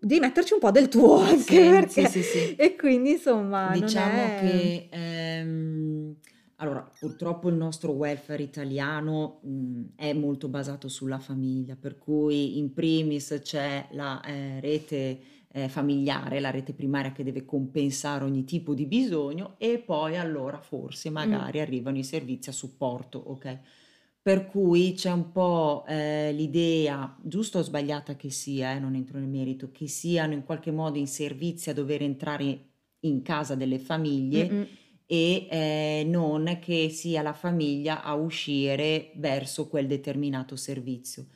[0.00, 2.08] di metterci un po' del tuo anche sì, perché...
[2.08, 4.38] sì, sì, e quindi insomma diciamo è...
[4.40, 6.14] che ehm,
[6.56, 12.72] allora purtroppo il nostro welfare italiano mh, è molto basato sulla famiglia per cui in
[12.72, 15.20] primis c'è la eh, rete
[15.52, 20.60] eh, familiare, la rete primaria che deve compensare ogni tipo di bisogno e poi allora
[20.60, 21.62] forse magari mm.
[21.62, 23.58] arrivano i servizi a supporto, ok?
[24.24, 29.18] Per cui c'è un po', ehm, l'idea, giusta o sbagliata che sia, eh, non entro
[29.18, 32.68] nel merito, che siano in qualche modo in servizi a dover entrare
[33.00, 34.66] in casa delle famiglie Mh-mh.
[35.06, 41.26] e, ehm, non che sia la famiglia a uscire verso quel determinato servizio.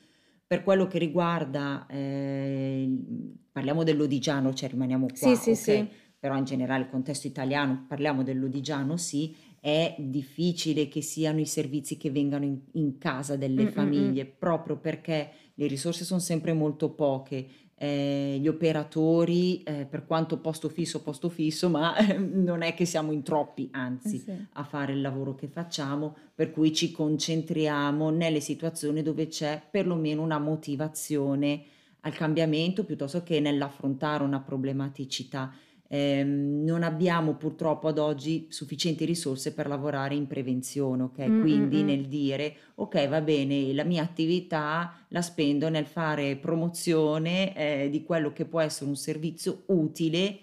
[0.47, 5.57] Per quello che riguarda, ehm, parliamo dell'Odigiano, cioè rimaniamo Sì, qua, sì, ok?
[5.57, 5.91] sì.
[6.21, 9.35] Però in generale il contesto italiano, parliamo dell'Odigiano sì,
[9.67, 13.73] è difficile che siano i servizi che vengano in, in casa delle Mm, mm, mm.
[13.73, 17.49] famiglie, proprio perché le risorse sono sempre molto poche.
[17.79, 23.13] eh, gli operatori, eh, per quanto posto fisso, posto fisso, ma non è che siamo
[23.13, 23.69] in troppi,
[24.05, 24.47] Eh anzi, sì.
[24.53, 30.23] a fare il lavoro che facciamo, per cui ci concentriamo nelle situazioni dove c'è perlomeno
[30.23, 31.65] una motivazione
[32.01, 35.53] al cambiamento piuttosto che nell'affrontare una problematicità.
[35.89, 41.29] Ehm, non abbiamo purtroppo ad oggi sufficienti risorse per lavorare in prevenzione, ok?
[41.29, 41.87] Mm, mm, Quindi mm.
[41.87, 48.03] nel dire, ok, va bene, la mia attività la spendo nel fare promozione eh, di
[48.03, 50.41] quello che può essere un servizio utile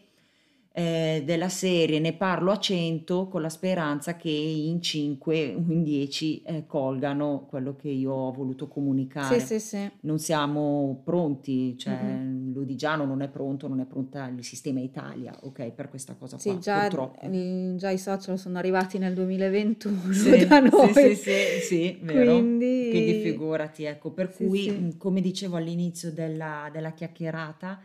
[0.75, 5.83] eh, della serie ne parlo a 100 con la speranza che in 5 o in
[5.83, 9.39] 10 eh, colgano quello che io ho voluto Sì, comunicare.
[9.39, 9.91] sì, sì.
[10.01, 12.53] Non siamo pronti, cioè mm.
[12.53, 16.49] l'Odigiano non è pronto, non è pronta il sistema Italia, ok, per questa cosa Sì,
[16.49, 17.25] qua, già, purtroppo.
[17.31, 21.97] il- già i social sono arrivati nel 2021 Sì, da sì, noi, sì, sì, sì,
[22.01, 22.31] vero.
[22.31, 27.79] Quindi quindi figurati, ecco, per sì, cui, sì, mh, come dicevo all'inizio della, della chiacchierata,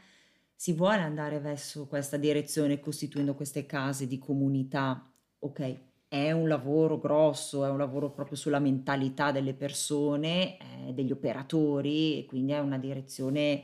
[0.60, 5.08] si vuole andare verso questa direzione costituendo queste case di comunità.
[5.38, 5.76] Ok,
[6.08, 12.18] è un lavoro grosso, è un lavoro proprio sulla mentalità delle persone, eh, degli operatori,
[12.18, 13.62] e quindi è una direzione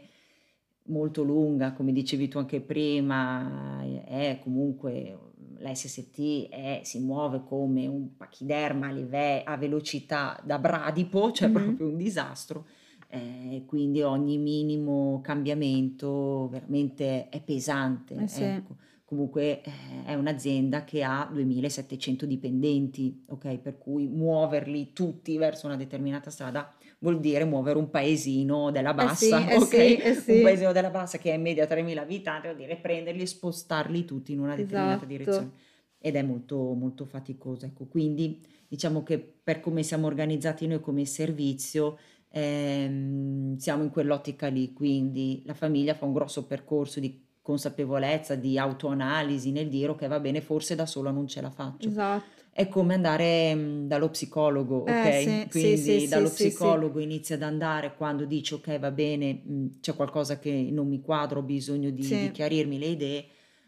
[0.84, 5.18] molto lunga, come dicevi tu anche prima, è comunque
[5.58, 11.48] la SST è- si muove come un pachiderma a, live- a velocità da bradipo, cioè
[11.48, 11.52] Mhm.
[11.64, 12.66] proprio un disastro.
[13.08, 18.14] Eh, quindi ogni minimo cambiamento veramente è pesante.
[18.16, 18.44] Eh sì.
[18.44, 18.76] Ecco.
[19.04, 19.70] Comunque eh,
[20.06, 23.58] è un'azienda che ha 2700 dipendenti, ok?
[23.58, 29.08] Per cui muoverli tutti verso una determinata strada vuol dire muovere un paesino della Eh
[29.08, 29.60] sì, bassa, eh ok?
[29.60, 32.76] sì, eh Un sì, paesino della bassa che è in media 3.000 abitanti, vuol dire
[32.76, 35.50] prenderli e spostarli tutti in una determinata direzione.
[35.50, 35.62] esatto.
[35.98, 37.64] Ed è molto, molto faticoso.
[37.66, 41.98] Ecco, quindi diciamo che per come siamo organizzati noi come servizio,
[42.34, 44.72] ehm, siamo in quell'ottica lì.
[44.72, 50.18] Quindi la famiglia fa un grosso percorso di consapevolezza, di autoanalisi nel dire ok, va
[50.20, 51.88] bene, forse da sola non ce la faccio.
[51.88, 52.42] Esatto.
[52.50, 55.02] È come andare mh, dallo psicologo, ok?
[55.06, 56.48] Eh sì, Quindi sì, dallo sì, sì.
[56.48, 61.00] psicologo inizia ad andare quando dici ok, va bene, mh, c'è qualcosa che non mi
[61.00, 63.26] quadra, ho bisogno di, di chiarirmi le idee,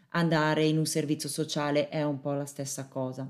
[0.09, 3.29] andare in un servizio sociale è un po' la stessa cosa.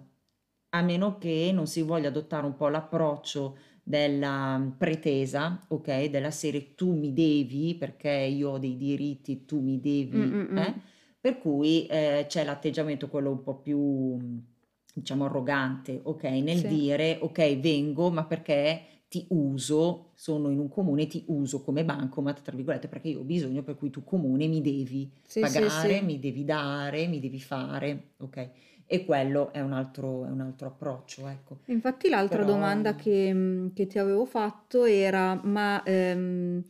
[0.69, 6.05] A meno che non si voglia adottare un po' l'approccio della mh, pretesa, ok?
[6.05, 9.79] Della serie tu mi devi perché io ho dei diritti, tu mi
[10.13, 10.65] Mm, devi, mm, mm.
[10.65, 10.73] eh?
[11.19, 14.17] Per cui eh, c'è l'atteggiamento quello un po' più,
[14.93, 16.23] diciamo, arrogante, ok?
[16.23, 21.61] Nel Sì, dire, ok, vengo, ma perché ti uso, sono in un comune, ti uso
[21.63, 25.45] come bancomat, tra virgolette, perché io ho bisogno, per cui tu comune mi devi sì,
[25.47, 26.01] pagare, sì.
[26.01, 28.49] mi devi dare, mi devi fare, ok?
[28.89, 31.57] E quello è un altro, è un altro approccio, ecco.
[31.65, 36.63] Infatti l'altra Però, domanda che, mm, che ti avevo fatto era, ma ehm,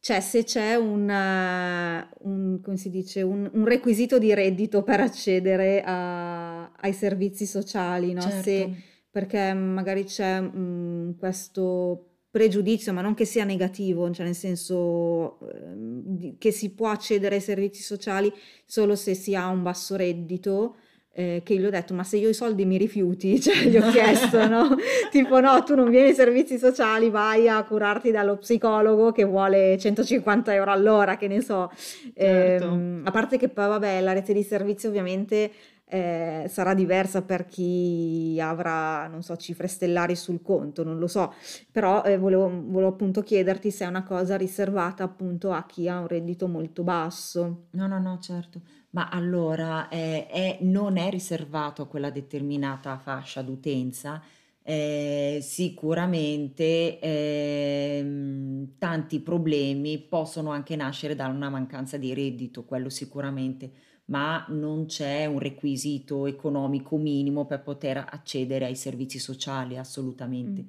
[0.00, 5.00] cioè se c'è un, eh, un- come si dice, un, un requisito di reddito per
[5.00, 8.28] accedere a- ai servizi sociali, no?
[8.28, 14.34] Se, certo, perché magari c'è mm, questo pregiudizio, ma non che sia negativo, cioè nel
[14.34, 15.38] senso
[15.74, 18.30] di- che si può accedere ai servizi sociali
[18.66, 20.76] solo se si ha un basso reddito
[21.16, 23.88] eh, che gli ho detto, ma se io i soldi mi rifiuti, cioè gli ho
[23.90, 24.76] chiesto, no?
[25.10, 29.78] Tipo, no, tu non vieni ai servizi sociali, vai a curarti dallo psicologo che vuole
[29.78, 31.70] 150 euro all'ora, che ne so.
[32.16, 32.64] certo.
[32.64, 35.50] Ehm, a parte che poi, vabbè, la rete di servizi ovviamente
[35.86, 41.32] eh, sarà diversa per chi avrà, non so, cifre stellari sul conto, non lo so,
[41.70, 45.98] però eh, volevo, volevo appunto chiederti se è una cosa riservata appunto a chi ha
[46.00, 47.66] un reddito molto basso.
[47.72, 48.62] No, no, no, certo.
[48.90, 54.22] Ma allora eh, è- non è riservato a quella determinata fascia d'utenza.
[54.66, 63.70] eh, sicuramente ehm, tanti problemi possono anche nascere da una mancanza di reddito, quello sicuramente,
[64.06, 70.62] ma non c'è un requisito economico minimo per poter accedere ai servizi sociali, assolutamente.
[70.62, 70.68] Mm.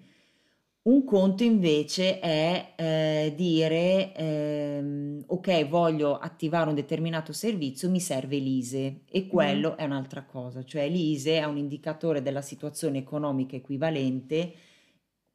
[0.86, 8.38] Un conto invece è eh, dire, ehm, ok, voglio attivare un determinato servizio, mi serve
[8.38, 9.28] l'ISE e Mhm.
[9.28, 14.54] quello è un'altra cosa, cioè l'ISE è un indicatore della situazione economica equivalente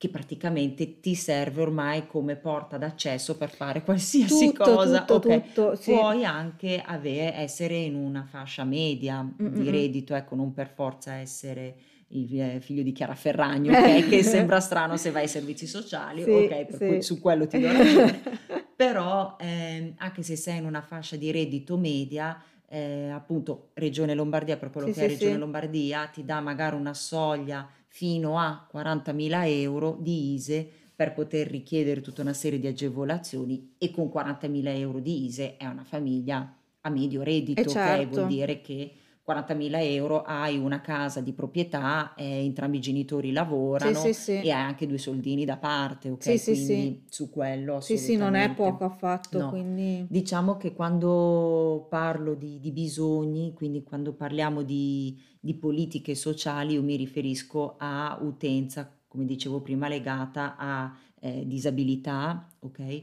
[0.01, 5.43] che praticamente ti serve ormai come porta d'accesso per fare qualsiasi Tutto, cosa, tutto, ok?
[5.43, 5.91] tutto, sì.
[5.93, 9.69] Puoi anche ave- essere in una fascia media Mm, di mm, mm.
[9.69, 11.75] reddito, ecco, non per forza essere
[12.13, 14.07] il eh, figlio di Chiara Ferragno, ok?
[14.07, 16.65] Che sembra strano se vai ai servizi sociali, Sì, ok?
[16.65, 16.87] Per sì.
[16.87, 18.23] cui su quello ti do ragione.
[18.75, 24.57] Però ehm, anche se sei in una fascia di reddito media, eh, appunto Regione Lombardia,
[24.57, 25.39] per quello Sì, che è sì, Regione sì.
[25.39, 32.01] Lombardia, ti dà magari una soglia fino a 40.000 euro di ISE per poter richiedere
[32.01, 36.89] tutta una serie di agevolazioni e con 40.000 euro di ISE è una famiglia a
[36.91, 37.63] medio reddito?
[37.63, 38.27] Vuol certo.
[38.27, 38.93] dire che
[39.31, 44.33] 40.000 euro hai una casa di proprietà, eh, entrambi i genitori Sì, lavorano sì, sì.
[44.33, 46.39] e hai anche due soldini da parte, Sì, ok?
[46.39, 46.65] sì, sì.
[46.67, 48.63] Quindi su quello Sì, sì, non è assolutamente.
[48.73, 50.05] poco affatto, No, quindi...
[50.09, 56.83] diciamo che quando parlo di, di bisogni, quindi quando parliamo di, di politiche sociali, io
[56.83, 63.03] mi riferisco a utenza, come dicevo prima, legata a eh, disabilità, ok?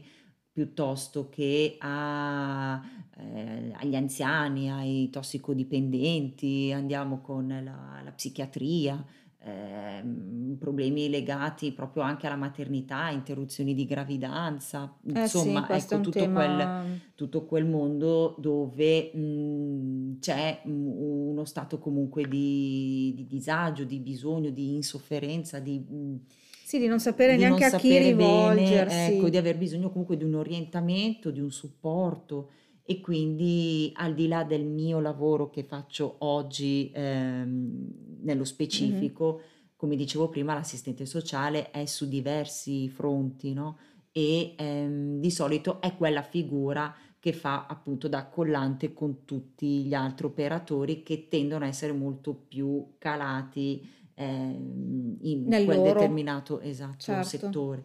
[0.52, 2.80] Piuttosto che a,
[3.18, 9.04] eh, agli anziani, ai tossicodipendenti, andiamo con la, la psichiatria,
[9.40, 15.96] ehm, problemi legati proprio anche alla maternità, interruzioni di gravidanza, Eh sì, insomma, questo è
[15.96, 17.00] ecco un tutto quel, tema...
[17.14, 24.50] tutto quel mondo dove mh, c'è mh, uno stato comunque di, di disagio, di bisogno,
[24.50, 26.20] di insofferenza, di, mh,
[26.62, 29.38] Sì, di non sapere di non neanche a chi sapere bene, ecco, di rivolgersi.
[29.38, 32.50] aver bisogno comunque di un orientamento, di un supporto
[32.90, 39.42] e quindi al di là del mio lavoro che faccio oggi ehm, nello specifico,
[39.76, 43.78] come dicevo prima, l'assistente sociale è su diversi fronti, no?
[44.10, 49.92] E ehm, di solito è quella figura che fa appunto da collante con tutti gli
[49.92, 56.60] altri operatori che tendono a essere molto più calati ehm, in Nel quel loro, determinato
[56.60, 57.28] esatto certo.
[57.28, 57.84] settore.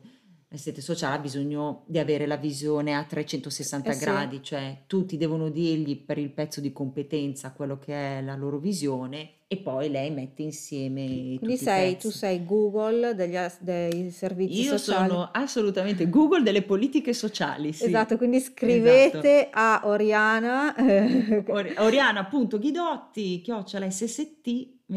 [0.54, 4.00] L'assistente sociale ha bisogno di avere la visione a 360 Eh sì.
[4.06, 8.60] gradi, cioè tutti devono dirgli per il pezzo di competenza quello che è la loro
[8.60, 14.78] visione e poi lei mette insieme Quindi sei, tu sei Google degli dei servizi Io
[14.78, 15.10] sociali.
[15.10, 18.54] sono assolutamente Google delle politiche sociali, sì, Esatto, quindi esatto.
[18.56, 20.76] scrivete a Oriana.
[20.76, 23.86] eh, Or- Oriana.ghidotti, chiocciola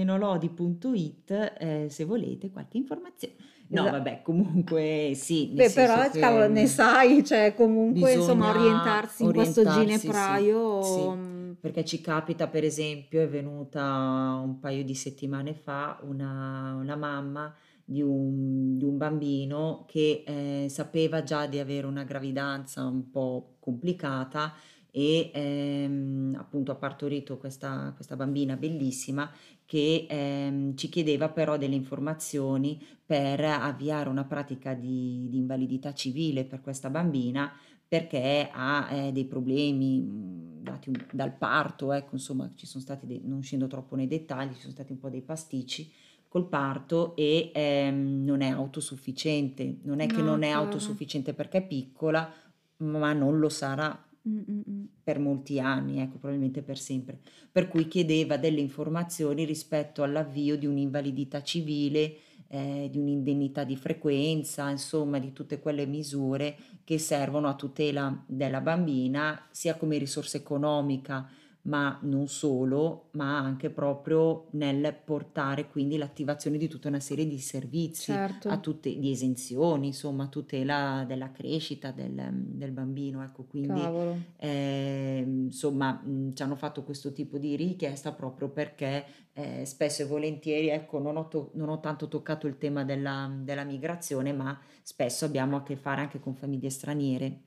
[0.04, 3.35] sst-lodi.it eh, se volete qualche informazione.
[3.68, 8.12] No, esa- vabbè, comunque sì, nel Beh, però, che cavolo, ne mm, sai, cioè comunque,
[8.12, 10.80] insomma, orientarsi in questo orientarsi, sì, ginepraio.
[10.80, 16.74] sì, mm, perché ci capita, per esempio, è venuta un paio di settimane fa una,
[16.74, 17.54] una mamma
[17.85, 23.56] di un, di un bambino che eh, sapeva già di avere una gravidanza un po'
[23.61, 24.52] complicata
[24.90, 29.30] e ehm, appunto ha partorito questa, questa bambina bellissima
[29.66, 36.44] che ehm, ci chiedeva però delle informazioni per avviare una pratica di, di invalidità civile
[36.44, 37.52] per questa bambina
[37.88, 43.07] perché ha eh, dei problemi mh, dati un- dal parto, ecco, insomma, ci sono stati
[43.07, 45.90] dei, non scendo troppo nei dettagli, ci sono stati un po' dei pasticci
[46.29, 51.59] col parto e ehm, non è autosufficiente, non è che No, non è autosufficiente perché
[51.59, 52.31] è piccola,
[52.79, 54.05] ma non lo sarà.
[54.29, 54.75] Mm, mm, mm.
[55.06, 57.20] Per molti anni, ecco, probabilmente per sempre.
[57.52, 62.16] Per cui chiedeva delle informazioni rispetto all'avvio di un'invalidità civile,
[62.48, 68.60] eh, di un'indennità di frequenza, insomma, di tutte quelle misure che servono a tutela della
[68.60, 71.28] bambina, sia come risorsa economica,
[71.66, 77.38] ma non solo, ma anche proprio nel portare quindi l'attivazione di tutta una serie di
[77.38, 78.61] servizi a Certo.
[78.61, 83.92] tutte, di esenzioni, insomma, a tutela della crescita del, del bambino, ecco, quindi
[84.37, 90.07] eh, insomma, mh, ci hanno fatto questo tipo di richiesta proprio perché eh, spesso e
[90.07, 94.59] volentieri, ecco, non ho, to- non ho tanto toccato il tema della, della migrazione, ma
[94.83, 97.40] spesso abbiamo a che fare anche con famiglie straniere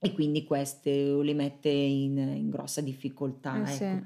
[0.00, 0.90] e quindi queste
[1.22, 3.84] le mette in, in grossa difficoltà, Eh sì.
[3.84, 4.02] ecco.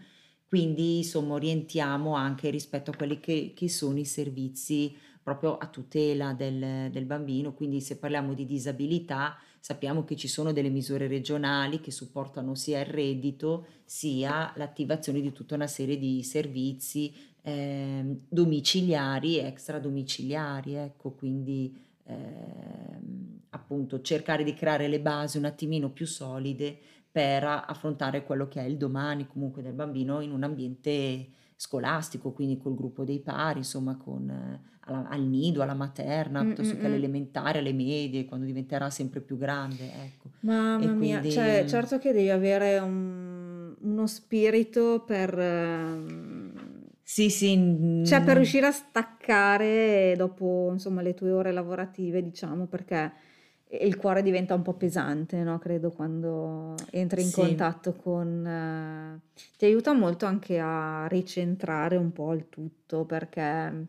[0.47, 6.33] Quindi, insomma, orientiamo anche rispetto a quelli che, che sono i servizi proprio a tutela
[6.35, 7.55] del, del bambino.
[7.55, 12.81] Quindi, se parliamo di disabilità, sappiamo che ci sono delle misure regionali che supportano sia
[12.81, 20.75] il reddito sia l'attivazione di tutta una serie di servizi ehm, domiciliari e extradomiciliari.
[20.75, 21.75] Ecco, quindi
[22.07, 26.77] ehm, appunto cercare di creare le basi un attimino più solide
[27.11, 32.59] per affrontare quello che è il domani comunque del bambino in un ambiente scolastico, quindi
[32.59, 36.77] col gruppo dei pari, insomma, con, eh, alla- al nido, alla materna, Mm, piuttosto mm,
[36.81, 36.87] che mm.
[36.87, 40.31] all'elementare, alle medie, quando diventerà sempre più grande, ecco.
[40.41, 46.44] Mamma E mia, quindi cioè, certo che devi avere un- uno spirito per, ehm,
[47.05, 47.55] sì, sì,
[48.01, 53.13] cioè per riuscire a staccare dopo, insomma, le tue ore lavorative, diciamo, perché
[53.81, 55.59] il cuore diventa un po' pesante, no?
[55.59, 58.47] Credo quando entri in sì, contatto con...
[58.47, 59.21] eh,
[59.57, 63.87] ti aiuta molto anche a ricentrare un po' il tutto, perché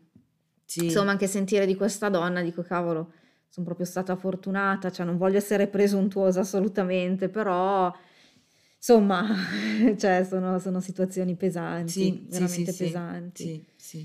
[0.66, 3.12] sì, insomma anche sentire di questa donna, dico cavolo,
[3.48, 7.92] sono proprio stata fortunata, cioè non voglio essere presuntuosa assolutamente, però
[8.86, 9.26] insomma,
[9.98, 13.44] cioè sono, sono situazioni pesanti, Sì, veramente sì, pesanti.
[13.44, 13.98] sì, sì.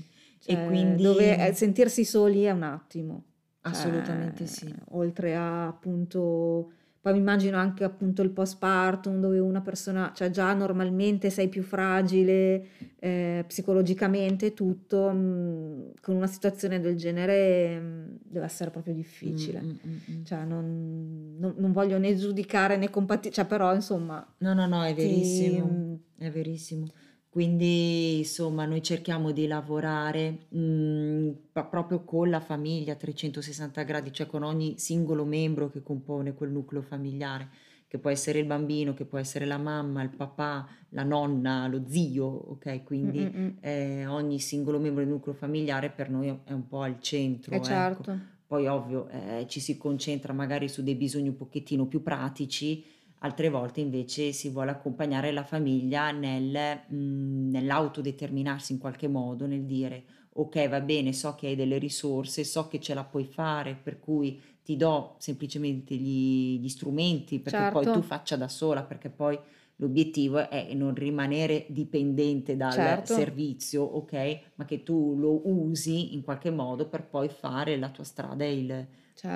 [0.44, 3.24] E Cioè, quindi dove eh, sentirsi soli è un attimo,
[3.62, 4.74] assolutamente cioè, sì.
[4.90, 6.72] oltre a appunto,
[7.02, 11.62] poi mi immagino anche appunto il postpartum dove una persona, cioè già normalmente sei più
[11.62, 12.66] fragile
[13.00, 19.60] eh, psicologicamente tutto, mh, con una situazione del genere mh, deve essere proprio Mm, difficile.
[19.62, 20.24] mm, mm, mm.
[20.24, 24.82] Cioè, non, non- non voglio né giudicare né compatire, cioè, però insomma, No, no, no,
[24.84, 26.86] è ti, verissimo, è verissimo.
[27.32, 34.12] Quindi, insomma, noi cerchiamo di lavorare mm, pa- proprio con la famiglia a 360 gradi,
[34.12, 37.48] cioè con ogni singolo membro che compone quel nucleo familiare,
[37.88, 41.82] che può essere il bambino, che può essere la mamma, il papà, la nonna, lo
[41.88, 42.82] zio, ok?
[43.04, 43.58] Mm, Quindi mm, mm.
[43.60, 47.00] eh, ogni singolo membro del nucleo familiare per noi è un po' al
[47.48, 48.04] Eh centro, ecco.
[48.04, 52.84] certo, Poi ovvio, eh, ci si concentra magari su dei bisogni un pochettino più pratici,
[53.22, 59.64] altre volte invece si vuole accompagnare la famiglia nel, mm, nell'autodeterminarsi in qualche modo, nel
[59.64, 60.04] dire
[60.34, 63.98] ok, va bene, so che hai delle risorse, so che ce la puoi fare, per
[63.98, 69.10] cui ti do semplicemente gli, gli strumenti perché poi tu certo, faccia da sola, perché
[69.10, 69.38] poi
[69.76, 74.40] l'obiettivo è non rimanere dipendente dal certo, servizio, ok?
[74.54, 78.56] Ma che tu lo usi in qualche modo per poi fare la tua strada e
[78.56, 78.86] il, e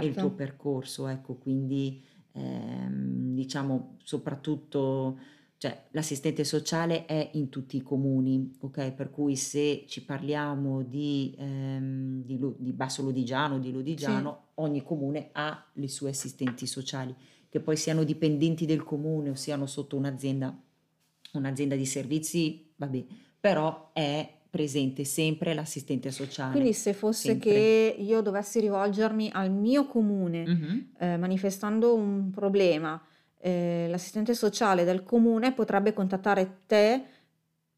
[0.04, 0.30] il tuo certo.
[0.30, 2.02] percorso, ecco, quindi
[2.36, 5.18] ehm, diciamo soprattutto,
[5.56, 8.92] cioè l'assistente sociale è in tutti i comuni, ok?
[8.92, 14.82] Per cui se ci parliamo di, ehm, di, di Basso Lodigiano, di Sì, Lodigiano, ogni
[14.82, 17.14] comune ha le sue assistenti sociali,
[17.48, 20.54] che poi siano dipendenti del comune o siano sotto un'azienda,
[21.32, 23.04] un'azienda di servizi, vabbè,
[23.40, 27.50] però è presente sempre l'assistente quindi sociale, se fosse sempre.
[27.50, 30.86] che io dovessi rivolgermi al mio comune Mhm.
[30.98, 33.00] eh, manifestando un problema,
[33.38, 37.02] eh, l'assistente sociale del comune potrebbe contattare te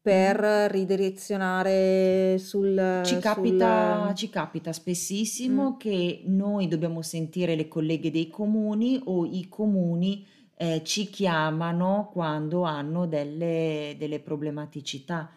[0.01, 0.67] per Mhm.
[0.71, 3.21] ridirezionare sul, Ci sul...
[3.21, 9.47] capita, ci capita mm, spessissimo che noi dobbiamo sentire le colleghe dei comuni o i
[9.49, 10.25] comuni
[10.61, 15.29] eh, ci chiamano quando hanno delle, delle problematicità.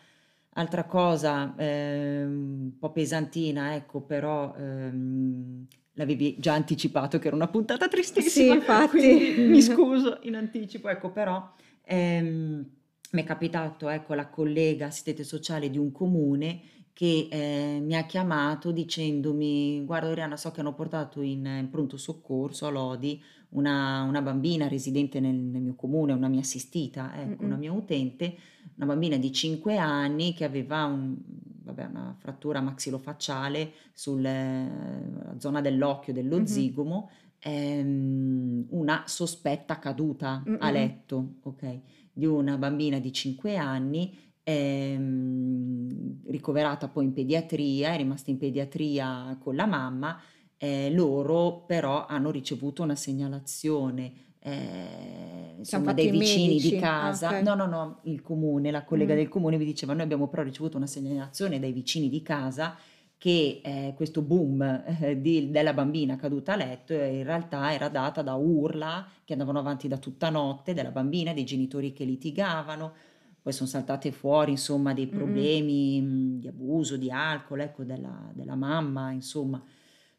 [0.55, 2.31] Altra cosa, ehm,
[2.65, 8.55] un po' pesantina, ecco, però ehm, l'avevi già anticipato che era una puntata Sì, tristissima,
[8.55, 8.87] infatti.
[8.89, 11.51] quindi mi scuso in anticipo, ecco, però
[11.85, 12.71] ehm,
[13.13, 16.61] mi è capitato, ecco, la collega assistente sociale di un comune
[16.93, 21.97] che eh, mi ha chiamato dicendomi, guarda Oriana, so che hanno portato in, in pronto
[21.97, 27.45] soccorso a Lodi una, una bambina residente nel, nel mio comune, una mia assistita, ecco,
[27.45, 27.57] una Mm-mm.
[27.57, 28.37] mia utente,
[28.77, 31.17] una bambina di 5 anni che aveva un-
[31.65, 36.45] vabbè, una frattura maxillofacciale sulla zona dell'occhio, dello Mhm.
[36.47, 40.71] zigomo, ehm, una sospetta caduta a Mm-mm.
[40.71, 41.81] letto, ok,
[42.13, 49.37] di una bambina di 5 anni, ehm, ricoverata poi in pediatria, è rimasta in pediatria
[49.41, 50.21] con la mamma,
[50.57, 56.77] eh, loro però hanno ricevuto una segnalazione eh, insomma fatto dai i vicini di medici.
[56.77, 57.43] Ah, casa, ok.
[57.43, 59.19] no no no, il comune, la collega Mhm.
[59.19, 62.77] del comune mi diceva noi abbiamo però ricevuto una segnalazione dai vicini di casa
[63.17, 64.61] che eh, questo boom
[65.01, 69.33] eh, di- della bambina caduta a letto eh, in realtà era data da urla che
[69.35, 72.93] andavano avanti da tutta notte della bambina, dei genitori che litigavano,
[73.41, 78.57] poi sono saltate fuori insomma dei problemi mh, di abuso, di alcol, ecco, della, della
[78.57, 79.63] mamma, insomma.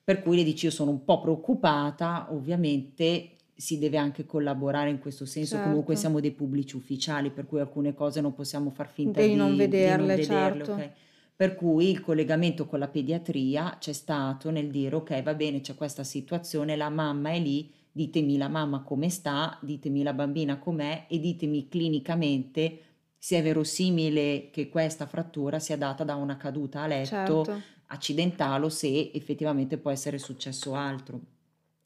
[0.06, 5.00] Per cui le dici io sono un po' preoccupata, ovviamente si deve anche collaborare in
[5.00, 6.00] questo senso, comunque Certo.
[6.00, 9.54] siamo dei pubblici ufficiali, per cui alcune cose non possiamo far finta Di non di,
[9.54, 10.72] di non vederle, vederle, certo.
[10.74, 10.90] ok?
[11.36, 15.76] Per cui il collegamento con la pediatria c'è stato nel dire ok, va bene, c'è
[15.76, 21.06] questa situazione, la mamma è lì, ditemi la mamma come sta, ditemi la bambina com'è
[21.08, 22.80] e ditemi clinicamente
[23.18, 27.08] se è verosimile che questa frattura sia data da una caduta a letto
[27.46, 27.62] Certo.
[27.88, 31.20] accidentale o se effettivamente può essere successo altro.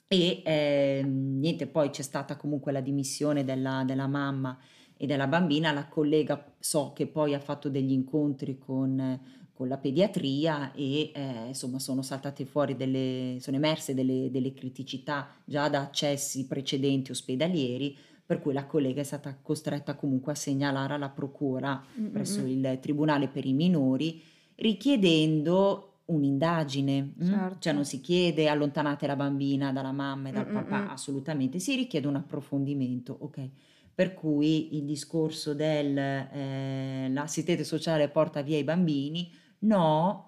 [0.07, 4.57] E ehm, niente, poi c'è stata comunque la dimissione della, della mamma
[4.95, 9.19] e della bambina, la collega so che poi ha fatto degli incontri con,
[9.53, 15.27] con la pediatria e eh, insomma sono saltate fuori delle, sono emerse delle, delle criticità
[15.43, 17.95] già da accessi precedenti ospedalieri,
[18.25, 21.81] per cui la collega è stata costretta comunque a segnalare alla procura
[22.11, 22.65] presso Mm-mm.
[22.65, 24.21] il Tribunale per i minori
[24.55, 27.25] richiedendo un'indagine, mm?
[27.59, 27.71] cioè Certo.
[27.71, 30.89] non si chiede allontanate la bambina dalla mamma e dal papà, Mm-mm.
[30.89, 33.49] assolutamente, si richiede un approfondimento, ok?
[33.93, 40.25] Per cui il discorso del eh, l'assistente sociale porta via i bambini, no,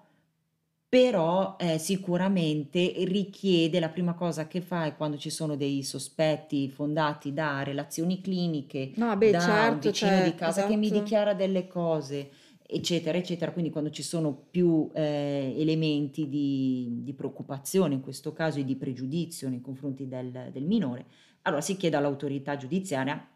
[0.88, 6.68] però eh, sicuramente richiede, la prima cosa che fa è quando ci sono dei sospetti
[6.68, 10.86] fondati da relazioni cliniche, No, beh, da un certo, vicino cioè, di casa che mi
[10.86, 11.00] esatto.
[11.00, 12.30] dichiara delle cose,
[12.70, 13.52] eccetera, eccetera.
[13.52, 18.76] Quindi quando ci sono più eh, elementi di, di preoccupazione, in questo caso e di
[18.76, 21.06] pregiudizio nei confronti del, del minore,
[21.42, 23.28] allora si chiede all'autorità giudiziaria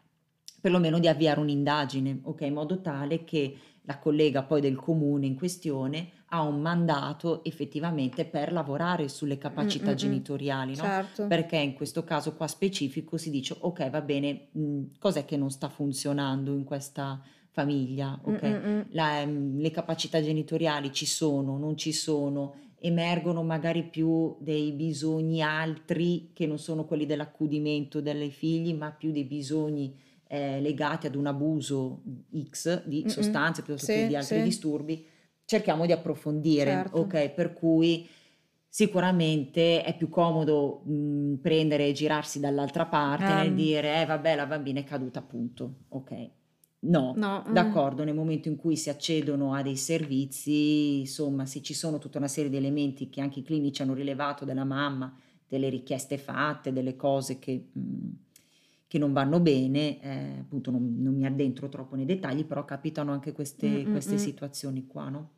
[0.61, 5.35] perlomeno di avviare un'indagine, ok, in modo tale che la collega poi del comune in
[5.35, 9.95] questione ha un mandato effettivamente per lavorare sulle Mm, capacità mm, mm.
[9.95, 10.83] genitoriali, no?
[10.83, 11.27] Certo.
[11.27, 15.51] Perché in questo caso qua specifico si dice, ok, va bene, mh, cos'è che non
[15.51, 17.21] sta funzionando in questa
[17.55, 18.43] famiglia, Mm, ok?
[18.43, 18.81] mm, mm.
[18.89, 25.41] La- ehm, le capacità genitoriali ci sono, non ci sono, emergono magari più dei bisogni
[25.41, 29.95] altri che non sono quelli dell'accudimento dei figli, ma più dei bisogni
[30.27, 32.01] eh, legati ad un abuso
[32.49, 35.05] X di sostanze piuttosto che Sì, di altri sì, disturbi,
[35.45, 36.99] cerchiamo di approfondire, certo.
[36.99, 37.29] ok?
[37.29, 38.07] Per cui
[38.67, 44.35] sicuramente è più comodo mh, prendere e girarsi dall'altra parte nel Ehm, dire, eh vabbè,
[44.35, 46.29] la bambina è caduta, appunto, ok?
[46.87, 47.53] No, no, mm.
[47.53, 52.17] d'accordo, nel momento in cui si accedono a dei servizi, insomma, se ci sono tutta
[52.17, 55.15] una serie di elementi che anche i clinici hanno rilevato della mamma,
[55.47, 58.09] delle richieste fatte, delle cose che, mh,
[58.87, 63.11] che non vanno bene, eh, appunto non, non mi addentro troppo nei dettagli, però capitano
[63.11, 64.17] anche Mm, queste, mm, queste mm.
[64.17, 65.29] situazioni qua, no?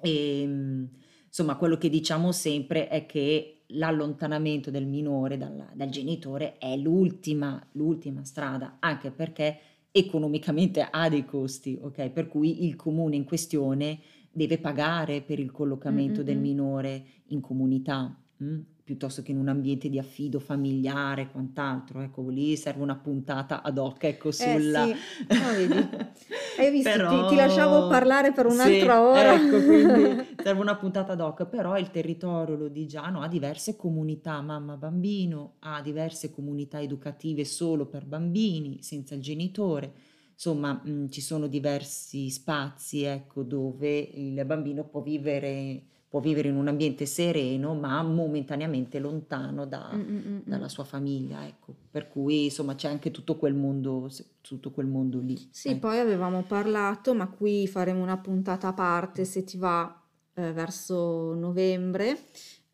[0.00, 0.88] E mh,
[1.26, 7.64] insomma, quello che diciamo sempre è che l'allontanamento del minore dal, dal genitore è l'ultima,
[7.72, 9.58] l'ultima strada, anche perché
[9.96, 12.10] economicamente ha dei costi, ok?
[12.10, 14.00] Per cui il comune in questione
[14.32, 16.42] deve pagare per il collocamento mm, del mm.
[16.42, 18.60] minore in comunità, mm?
[18.84, 22.02] piuttosto che in un ambiente di affido familiare e quant'altro.
[22.02, 24.84] Ecco, lì serve una puntata ad hoc, ecco, Eh sulla...
[24.84, 24.94] sì,
[25.28, 25.88] no, vedi.
[26.58, 29.34] Hai visto, ti, Però ti lasciavo parlare per sì, un'altra ora.
[29.34, 35.54] ecco, quindi serve una puntata ad hoc, però il territorio lodigiano ha diverse comunità mamma-bambino,
[35.60, 39.92] ha diverse comunità educative solo per bambini, senza il genitore.
[40.34, 45.82] Insomma, mh, ci sono diversi spazi, ecco, dove il bambino può vivere,
[46.14, 50.84] può vivere in un ambiente sereno, ma momentaneamente lontano da, Mm, mm, mm, dalla sua
[50.84, 51.74] famiglia, ecco.
[51.90, 54.08] Per cui, insomma, c'è anche tutto quel mondo,
[54.40, 55.48] tutto quel mondo lì.
[55.50, 55.88] Sì, ecco.
[55.88, 60.00] poi avevamo parlato, ma qui faremo una puntata a parte se ti va
[60.34, 62.16] eh, verso novembre,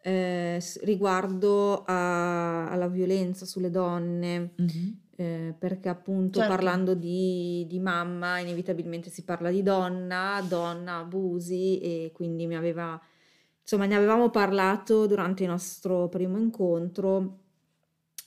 [0.03, 4.99] eh, riguardo a- alla violenza sulle donne, Mhm.
[5.17, 6.55] eh, perché appunto Certo.
[6.55, 13.01] parlando di, di mamma inevitabilmente si parla di donna, donna, abusi e quindi mi aveva,
[13.63, 17.39] insomma, ne avevamo parlato durante il nostro primo incontro.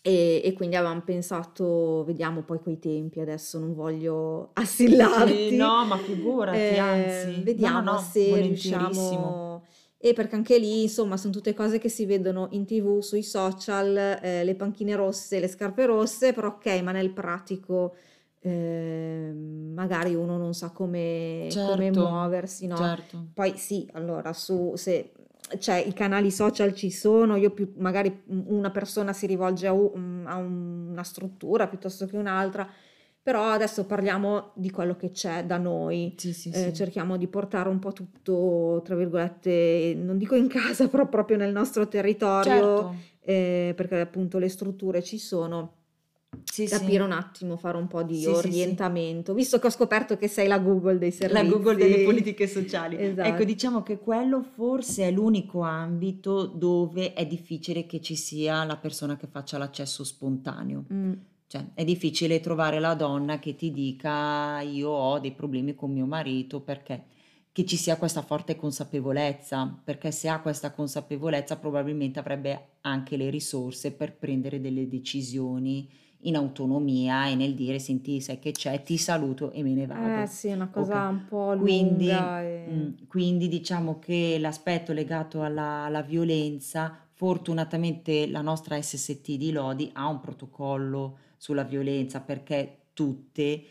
[0.06, 5.46] E, e quindi avevamo pensato, vediamo poi coi tempi, adesso non voglio assillarti.
[5.46, 7.44] Sì, no, ma figurati, Eh, anzi.
[7.44, 9.64] vediamo No, no, se riusciamo.
[9.98, 13.96] E perché anche lì, insomma, sono tutte cose che si vedono in TV, sui social,
[14.22, 17.96] eh, le panchine rosse, le scarpe rosse, però ok, ma nel pratico
[18.40, 22.94] eh, magari uno non sa come, come Certo, muoversi, no?
[22.98, 23.18] certo.
[23.34, 25.14] Poi sì, allora, su, se,
[25.60, 30.24] cioè, i canali social ci sono, io più, magari una persona si rivolge a, un-
[30.28, 32.68] a una struttura piuttosto che un'altra,
[33.22, 36.14] però adesso parliamo di quello che c'è da noi.
[36.18, 36.74] Sì, sì, Eh, sì.
[36.74, 41.52] cerchiamo di portare un po' tutto, tra virgolette, non dico in casa, però proprio nel
[41.54, 45.78] nostro territorio, Certo, eh, perché appunto le strutture ci sono
[46.44, 47.02] sì, capire sì.
[47.02, 50.60] un attimo, fare un po' di Sì, orientamento, visto che ho scoperto che sei la
[50.60, 51.48] Google dei La servizi.
[51.50, 52.96] Google delle politiche sociali.
[52.98, 53.44] Ecco, Esatto.
[53.44, 59.16] diciamo che quello forse è l'unico ambito dove è difficile che ci sia la persona
[59.18, 60.86] che faccia l'accesso spontaneo.
[60.92, 61.14] Mm,
[61.48, 66.06] Cioè, è difficile trovare la donna che ti dica io ho dei problemi con mio
[66.06, 67.06] marito perché
[67.52, 73.30] che ci sia questa forte consapevolezza, perché se ha questa consapevolezza probabilmente avrebbe anche le
[73.30, 75.88] risorse per prendere delle decisioni
[76.24, 80.26] in autonomia e nel dire senti, sai che c'è, ti saluto e me ne Eh
[80.26, 80.28] vado.
[80.28, 81.08] sì, è una cosa Ok.
[81.08, 82.66] un po' Quindi, lunga e...
[82.70, 89.90] mm, quindi diciamo che l'aspetto legato alla, alla violenza, fortunatamente la nostra SST di Lodi
[89.94, 93.64] ha un protocollo sulla violenza perché tutte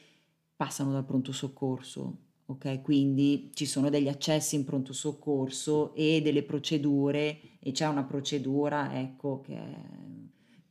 [0.57, 2.83] passano dal pronto soccorso, ok?
[2.83, 8.99] Quindi ci sono degli accessi in pronto soccorso e delle procedure e c'è una procedura,
[8.99, 9.77] ecco, che è,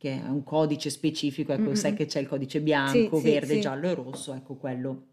[0.02, 3.54] che è un codice specifico, ecco, Mm, sai che c'è il codice bianco, sì, verde,
[3.54, 3.60] sì.
[3.60, 5.06] giallo e rosso, ecco, quello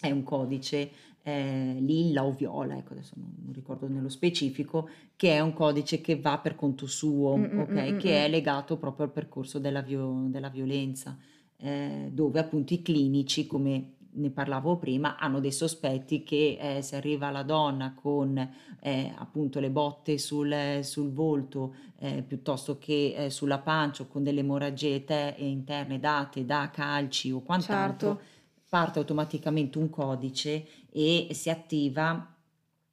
[0.00, 0.90] è un codice
[1.22, 6.00] eh, lilla o viola, ecco adesso non, non ricordo nello specifico, che è un codice
[6.00, 7.70] che va per conto suo, Mm, mm, ok?
[7.70, 11.16] mm, mm, Che è legato proprio al percorso della, vio- della violenza,
[11.58, 16.96] eh, dove appunto i clinici, come ne parlavo prima, hanno dei sospetti che eh, se
[16.96, 18.36] arriva la donna con
[18.80, 24.22] eh, appunto le botte sul, sul volto eh, piuttosto che eh, sulla pancia o con
[24.22, 28.24] delle emorragie te- interne date da calci o quant'altro, certo.
[28.68, 32.34] parte automaticamente un codice e si attiva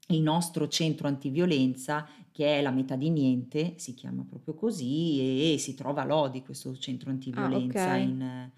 [0.08, 5.54] il nostro centro antiviolenza che è la metà di niente, si chiama proprio così, e,
[5.54, 7.92] e si trova Lodi questo centro ah, antiviolenza.
[7.92, 8.04] Ah, okay.
[8.04, 8.52] in,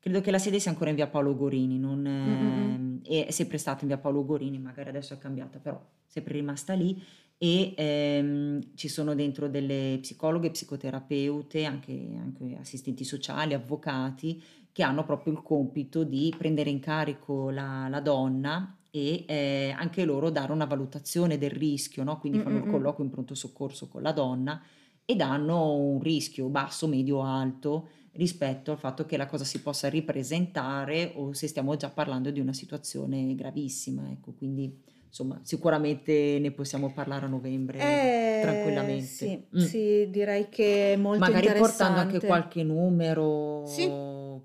[0.00, 3.82] credo che la sede sia ancora in via Paolo Gorini, non, eh, è sempre stata
[3.82, 7.00] in via Paolo Gorini, magari adesso è cambiata, però sempre rimasta lì.
[7.42, 14.42] E ehm, ci sono dentro delle psicologhe, psicoterapeute, anche, anche assistenti sociali, avvocati,
[14.72, 20.04] che hanno proprio il compito di prendere in carico la, la donna e eh, anche
[20.04, 22.18] loro dare una valutazione del rischio, no?
[22.18, 24.62] quindi fanno il colloquio in pronto soccorso con la donna
[25.04, 29.88] e danno un rischio basso, medio, alto rispetto al fatto che la cosa si possa
[29.88, 34.10] ripresentare o se stiamo già parlando di una situazione gravissima.
[34.10, 39.06] Ecco, quindi insomma sicuramente ne possiamo parlare a novembre eh, tranquillamente.
[39.06, 39.58] Sì, mm.
[39.58, 43.86] sì, direi che è molto Magari portando anche qualche numero sì.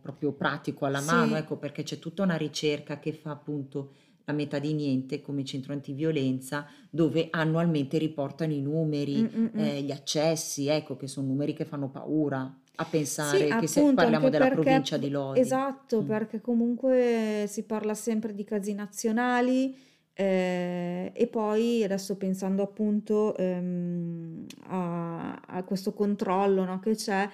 [0.01, 1.41] proprio pratico alla mano, sì.
[1.41, 3.93] ecco perché c'è tutta una ricerca che fa appunto
[4.27, 9.59] la metà di niente come centro antiviolenza, dove annualmente riportano i numeri, mm, mm, mm.
[9.59, 13.67] eh, gli accessi, ecco che sono numeri che fanno paura a pensare sì, che appunto,
[13.67, 15.39] se parliamo della perché, provincia di Lodi.
[15.39, 16.05] Esatto, mm.
[16.05, 19.75] perché comunque si parla sempre di casi nazionali
[20.13, 27.29] eh, e poi adesso pensando appunto ehm, a, a, questo controllo no, che c'è,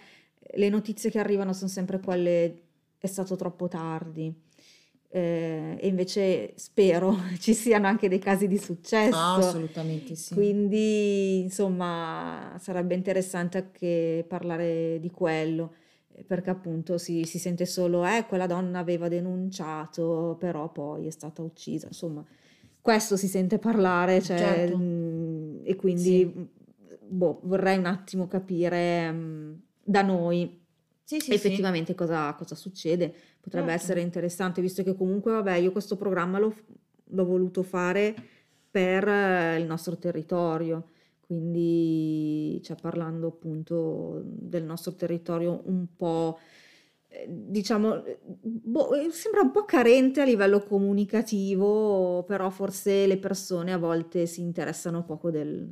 [0.55, 2.61] le notizie che arrivano sono sempre quelle
[2.97, 4.33] è stato troppo tardi
[5.13, 9.15] eh, e invece spero ci siano anche dei casi di successo.
[9.15, 10.33] Ah, assolutamente sì.
[10.33, 15.73] Quindi, insomma, sarebbe interessante anche parlare di quello,
[16.13, 21.11] eh, perché appunto si, si sente solo, eh, quella donna aveva denunciato, però poi è
[21.11, 22.25] stata uccisa, insomma,
[22.79, 24.77] questo si sente parlare, cioè, certo.
[24.77, 26.47] mh, mm, e quindi, sì.
[27.05, 29.53] boh, vorrei un attimo capire mh, mm,
[29.83, 30.60] da noi
[31.19, 31.97] sì, sì, effettivamente sì.
[31.97, 33.13] Cosa, cosa, succede.
[33.39, 33.83] Potrebbe certo.
[33.83, 36.55] essere interessante, visto che comunque, vabbè, io questo programma l'ho,
[37.03, 38.15] l'ho voluto fare
[38.69, 40.89] per eh, il nostro territorio,
[41.19, 46.39] quindi cioè, parlando appunto del nostro territorio un po'
[47.13, 48.03] eh, diciamo,
[48.41, 54.41] boh, sembra un po' carente a livello comunicativo, però forse le persone a volte si
[54.41, 55.67] interessano poco del,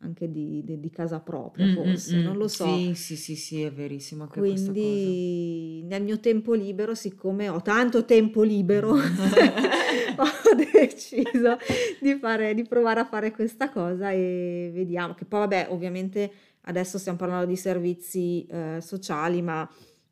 [0.00, 2.64] anche di, di, di casa propria, mm, forse, mm, non lo so.
[2.64, 8.04] Sì, sì, sì, sì, è verissimo anche Quindi nel mio tempo libero, siccome ho tanto
[8.04, 9.00] tempo libero, mm.
[10.18, 11.56] ho deciso
[12.00, 16.30] di, fare, di provare a fare questa cosa e vediamo, che poi vabbè, ovviamente
[16.62, 19.68] adesso stiamo parlando di servizi eh, sociali, ma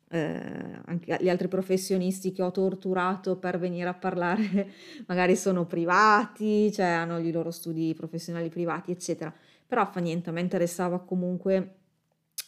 [0.09, 0.41] eh,
[0.85, 4.71] anche gli altri professionisti che ho torturato per venire a parlare
[5.07, 9.33] magari sono privati, cioè hanno i loro studi professionali privati, eccetera
[9.67, 11.75] però fa niente, a me interessava comunque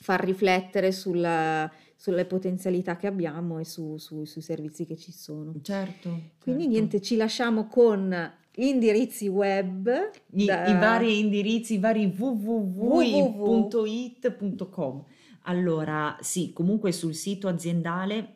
[0.01, 5.53] far riflettere sulla, sulle potenzialità che abbiamo e su, su, sui servizi che ci sono.
[5.61, 6.09] Certo.
[6.41, 6.77] Quindi certo.
[6.77, 10.11] niente, ci lasciamo con indirizzi web.
[10.31, 10.65] I, da...
[10.67, 13.43] i vari indirizzi, i vari www.it.com.
[15.43, 18.35] Allora, sì, comunque sul sito aziendale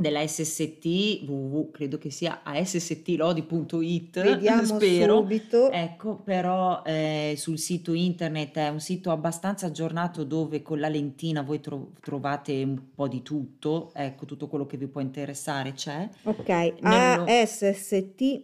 [0.00, 5.18] della SST, www, credo che sia a sstlodi.it, Vediamo spero.
[5.18, 5.70] subito.
[5.70, 11.42] Ecco, però eh, sul sito internet è un sito abbastanza aggiornato dove con la lentina
[11.42, 16.08] voi tro- trovate un po' di tutto, ecco, tutto quello che vi può interessare c'è.
[16.22, 16.48] Ok,
[16.80, 17.24] Nello...
[17.26, 18.38] asst-lodi.it.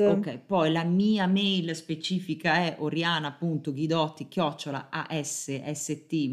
[0.00, 6.30] Ok, poi la mia mail specifica è oriana.ghidotti chiocciola asst-lodi.it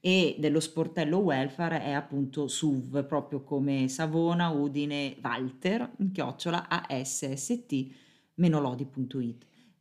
[0.00, 7.84] e dello sportello welfare è appunto SUV, proprio come Savona, Udine, Walter, chiocciola asst-lodi.it.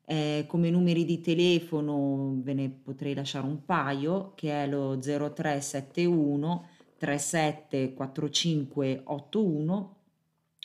[0.08, 6.68] Eh, come numeri di telefono ve ne potrei lasciare un paio, che è lo 0371
[6.98, 9.96] 374581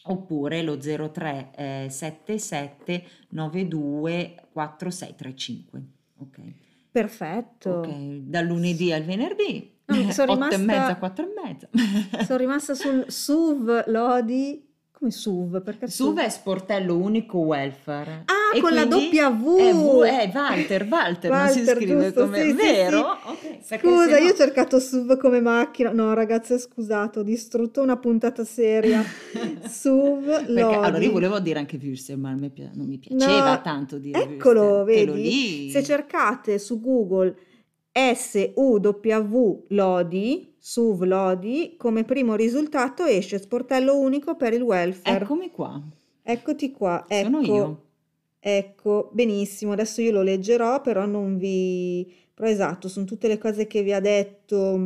[0.04, 5.82] oppure lo 0377 92 4635.
[6.90, 7.70] Perfetto.
[7.70, 7.88] Ok,
[8.22, 11.68] dal lunedì al venerdì, no, sono 8 rimasta, e mezza, 4 e mezza.
[12.24, 14.68] sono rimasta sul SUV Lodi
[15.00, 15.62] come SUV?
[15.62, 18.24] Perché SUV è sportello unico welfare.
[18.26, 18.92] Ah, e con la W!
[18.92, 22.42] È, v, è Walter, Walter, Walter non si scrive giusto, come...
[22.42, 23.18] Sì, vero?
[23.24, 23.74] Sì, sì.
[23.74, 25.90] Okay, Scusa, io ho cercato SUV come macchina.
[25.90, 29.02] No, ragazze, scusate, ho distrutto una puntata seria.
[29.66, 34.22] SUV, Perché, Allora, io volevo dire anche Würstel, ma non mi, piaceva no, tanto dire
[34.22, 35.12] Eccolo, Würstel.
[35.12, 35.70] vedi?
[35.70, 37.34] Se cercate su Google
[37.92, 45.24] SUW Lodi, SUV Lodi, come primo risultato esce sportello unico per il welfare.
[45.24, 45.80] Eccomi qua.
[46.22, 47.82] Eccoti qua, Sono ecco, io.
[48.38, 52.12] ecco, benissimo, adesso io lo leggerò, però non vi...
[52.32, 54.76] Però esatto, sono tutte le cose che vi ha detto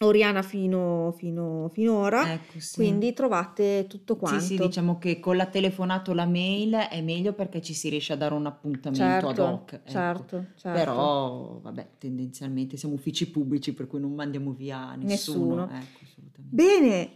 [0.00, 2.74] Oriana fino, fino, finora, Ecco, sì.
[2.74, 4.66] quindi trovate tutto Sì, sì, quanto.
[4.66, 8.16] diciamo che con la telefonata o la mail è meglio perché ci si riesce a
[8.16, 9.88] dare un appuntamento ad Certo, hoc, ecco.
[9.90, 10.78] certo, certo.
[10.78, 15.80] Però, vabbè, tendenzialmente siamo uffici pubblici per cui non mandiamo via nessuno, Nessuno.
[15.80, 16.54] ecco, assolutamente.
[16.54, 17.10] Bene,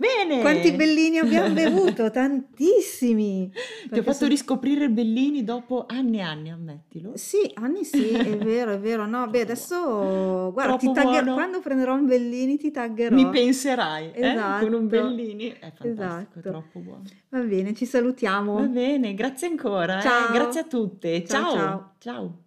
[0.00, 0.42] Bene!
[0.42, 2.08] quanti bellini abbiamo bevuto?
[2.08, 3.50] Tantissimi.
[3.90, 7.12] Ti ho fatto son- riscoprire Bellini dopo anni e anni, ammettilo.
[7.16, 9.06] Sì, anni sì, è vero, è vero.
[9.06, 11.34] No, beh, adesso guarda, ti taggerò buono.
[11.34, 13.12] quando prenderò un Bellini ti taggerò.
[13.16, 14.20] Mi penserai, eh?
[14.20, 14.76] Con Esatto.
[14.76, 15.48] un Bellini.
[15.48, 16.38] È fantastico, Esatto.
[16.38, 17.02] è troppo buono.
[17.30, 18.68] Va bene, ci Va salutiamo.
[18.68, 20.02] bene, grazie ancora, eh.
[20.02, 20.32] Ciao.
[20.32, 21.24] Grazie a tutte.
[21.24, 21.54] Ciao, Ciao.
[21.56, 21.92] ciao.
[21.98, 22.38] Ciao.